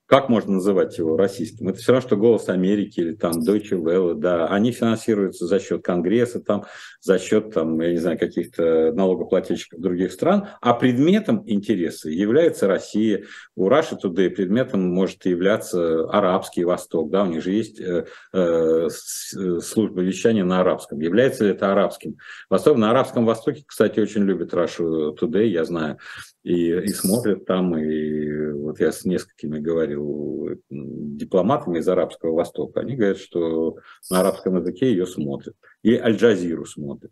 [0.09, 1.69] как можно называть его российским?
[1.69, 5.83] Это все равно, что «Голос Америки» или там Deutsche Welle, да, они финансируются за счет
[5.83, 6.65] Конгресса, там,
[6.99, 13.25] за счет, там, я не знаю, каких-то налогоплательщиков других стран, а предметом интереса является Россия.
[13.55, 18.87] У Russia Today предметом может являться арабский Восток, да, у них же есть э, э,
[18.89, 20.99] служба вещания на арабском.
[20.99, 22.17] Является ли это арабским?
[22.49, 25.99] Восток, на Арабском Востоке, кстати, очень любят Russia Today, я знаю
[26.43, 32.95] и, и смотрят там, и вот я с несколькими говорил дипломатами из Арабского Востока, они
[32.95, 33.77] говорят, что
[34.09, 37.11] на арабском языке ее смотрят, и Аль-Джазиру смотрят.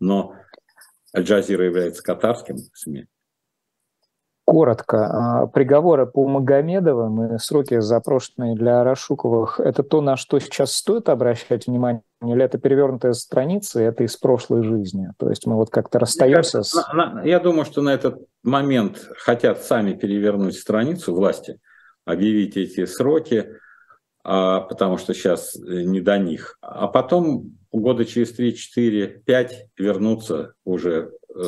[0.00, 0.34] Но
[1.16, 3.06] Аль-Джазира является катарским СМИ,
[4.46, 5.06] Коротко.
[5.06, 11.08] А, приговоры по Магомедовым и сроки запрошенные для Арашуковых– это то, на что сейчас стоит
[11.08, 12.02] обращать внимание?
[12.32, 15.08] Или это перевернутая страница, и это из прошлой жизни?
[15.18, 16.74] То есть мы вот как-то расстаемся с...
[17.24, 21.60] Я думаю, что на этот момент хотят сами перевернуть страницу власти,
[22.04, 23.48] объявить эти сроки,
[24.22, 26.58] а, потому что сейчас не до них.
[26.60, 31.40] А потом года через 3, 4, 5 вернуться уже Э,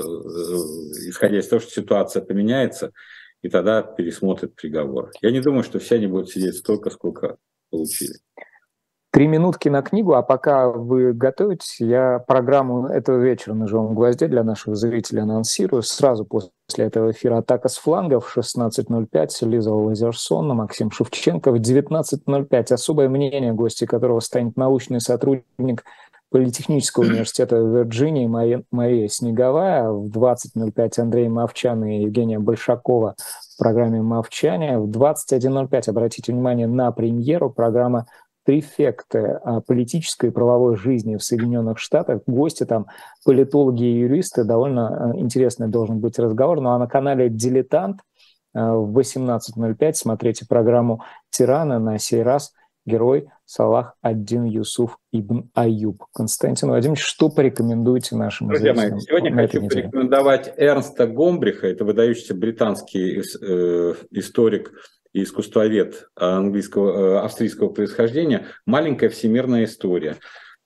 [1.08, 2.92] исходя из того, что ситуация поменяется,
[3.42, 5.12] и тогда пересмотрят приговор.
[5.22, 7.36] Я не думаю, что все они будут сидеть столько, сколько
[7.70, 8.14] получили.
[9.16, 14.28] Три минутки на книгу, а пока вы готовитесь, я программу этого вечера на живом гвозде
[14.28, 15.82] для наших зрителей анонсирую.
[15.82, 21.50] Сразу после этого эфира «Атака с флангов» в 16.05 Лиза Лазерсон, Максим Шевченко.
[21.50, 25.84] В 19.05 особое мнение, гости которого станет научный сотрудник
[26.30, 33.14] Политехнического университета Вирджинии Мария, Мария Снеговая, в 20.05 Андрей Мовчан и Евгения Большакова
[33.54, 34.78] в программе «Мовчане».
[34.78, 38.04] В 21.05 обратите внимание на премьеру программа
[38.46, 42.22] «Префекты о политической и правовой жизни в Соединенных Штатах».
[42.26, 42.86] Гости там
[43.24, 44.44] политологи и юристы.
[44.44, 46.62] Довольно э, интересный должен быть разговор.
[46.62, 48.00] Ну а на канале «Дилетант»
[48.54, 52.54] э, в 18.05 смотрите программу «Тираны» на сей раз–
[52.86, 56.04] герой Салах Аддин Юсуф Ибн Аюб.
[56.12, 63.20] Константин Владимирович, что порекомендуете нашим Друзья мои, сегодня хочу порекомендовать Эрнста Гомбриха, это выдающийся британский
[63.20, 64.72] э, историк
[65.22, 70.16] искусствовед английского, э, австрийского происхождения, «Маленькая всемирная история».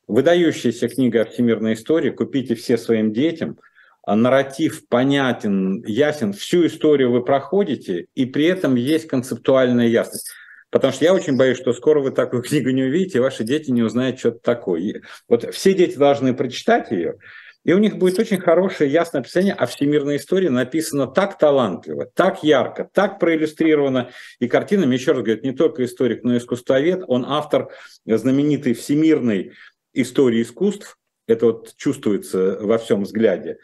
[0.07, 3.59] выдающаяся книга о всемирной истории, купите все своим детям,
[4.03, 10.33] а нарратив понятен, ясен, всю историю вы проходите, и при этом есть концептуальная ясность.
[10.71, 13.71] Потому что я очень боюсь, что скоро вы такую книгу не увидите, и ваши дети
[13.71, 15.03] не узнают, что это такое.
[15.29, 17.19] Вот все дети должны прочитать ее,
[17.65, 22.43] и у них будет очень хорошее, ясное описание о всемирной истории, написано так талантливо, так
[22.43, 24.11] ярко, так проиллюстрировано.
[24.39, 27.71] И картинами, еще раз говорю, не только историк, но и искусствовед, он автор
[28.07, 29.53] знаменитой всемирной
[29.93, 30.97] истории искусств,
[31.27, 33.59] это вот чувствуется во всем взгляде.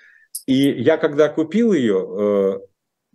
[0.47, 2.59] И я, когда купил ее, э,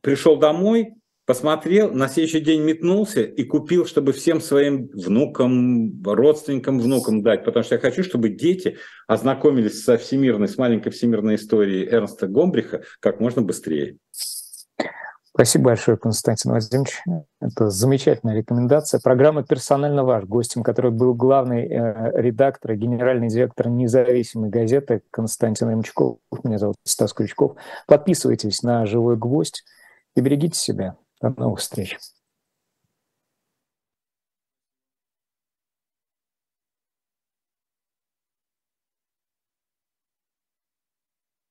[0.01, 0.95] пришел домой,
[1.31, 7.63] посмотрел, на следующий день метнулся и купил, чтобы всем своим внукам, родственникам, внукам дать, потому
[7.63, 8.75] что я хочу, чтобы дети
[9.07, 13.95] ознакомились со всемирной, с маленькой всемирной историей Эрнста Гомбриха как можно быстрее.
[15.33, 17.01] Спасибо большое, Константин Владимирович.
[17.39, 18.99] Это замечательная рекомендация.
[18.99, 25.69] Программа «Персонально ваш», гостем который был главный э, редактор и генеральный директор независимой газеты Константин
[25.69, 26.17] Ремчков.
[26.43, 27.55] Меня зовут Стас Крючков.
[27.87, 29.63] Подписывайтесь на «Живой гвоздь»
[30.17, 30.97] и берегите себя.
[31.21, 31.97] До новых встреч.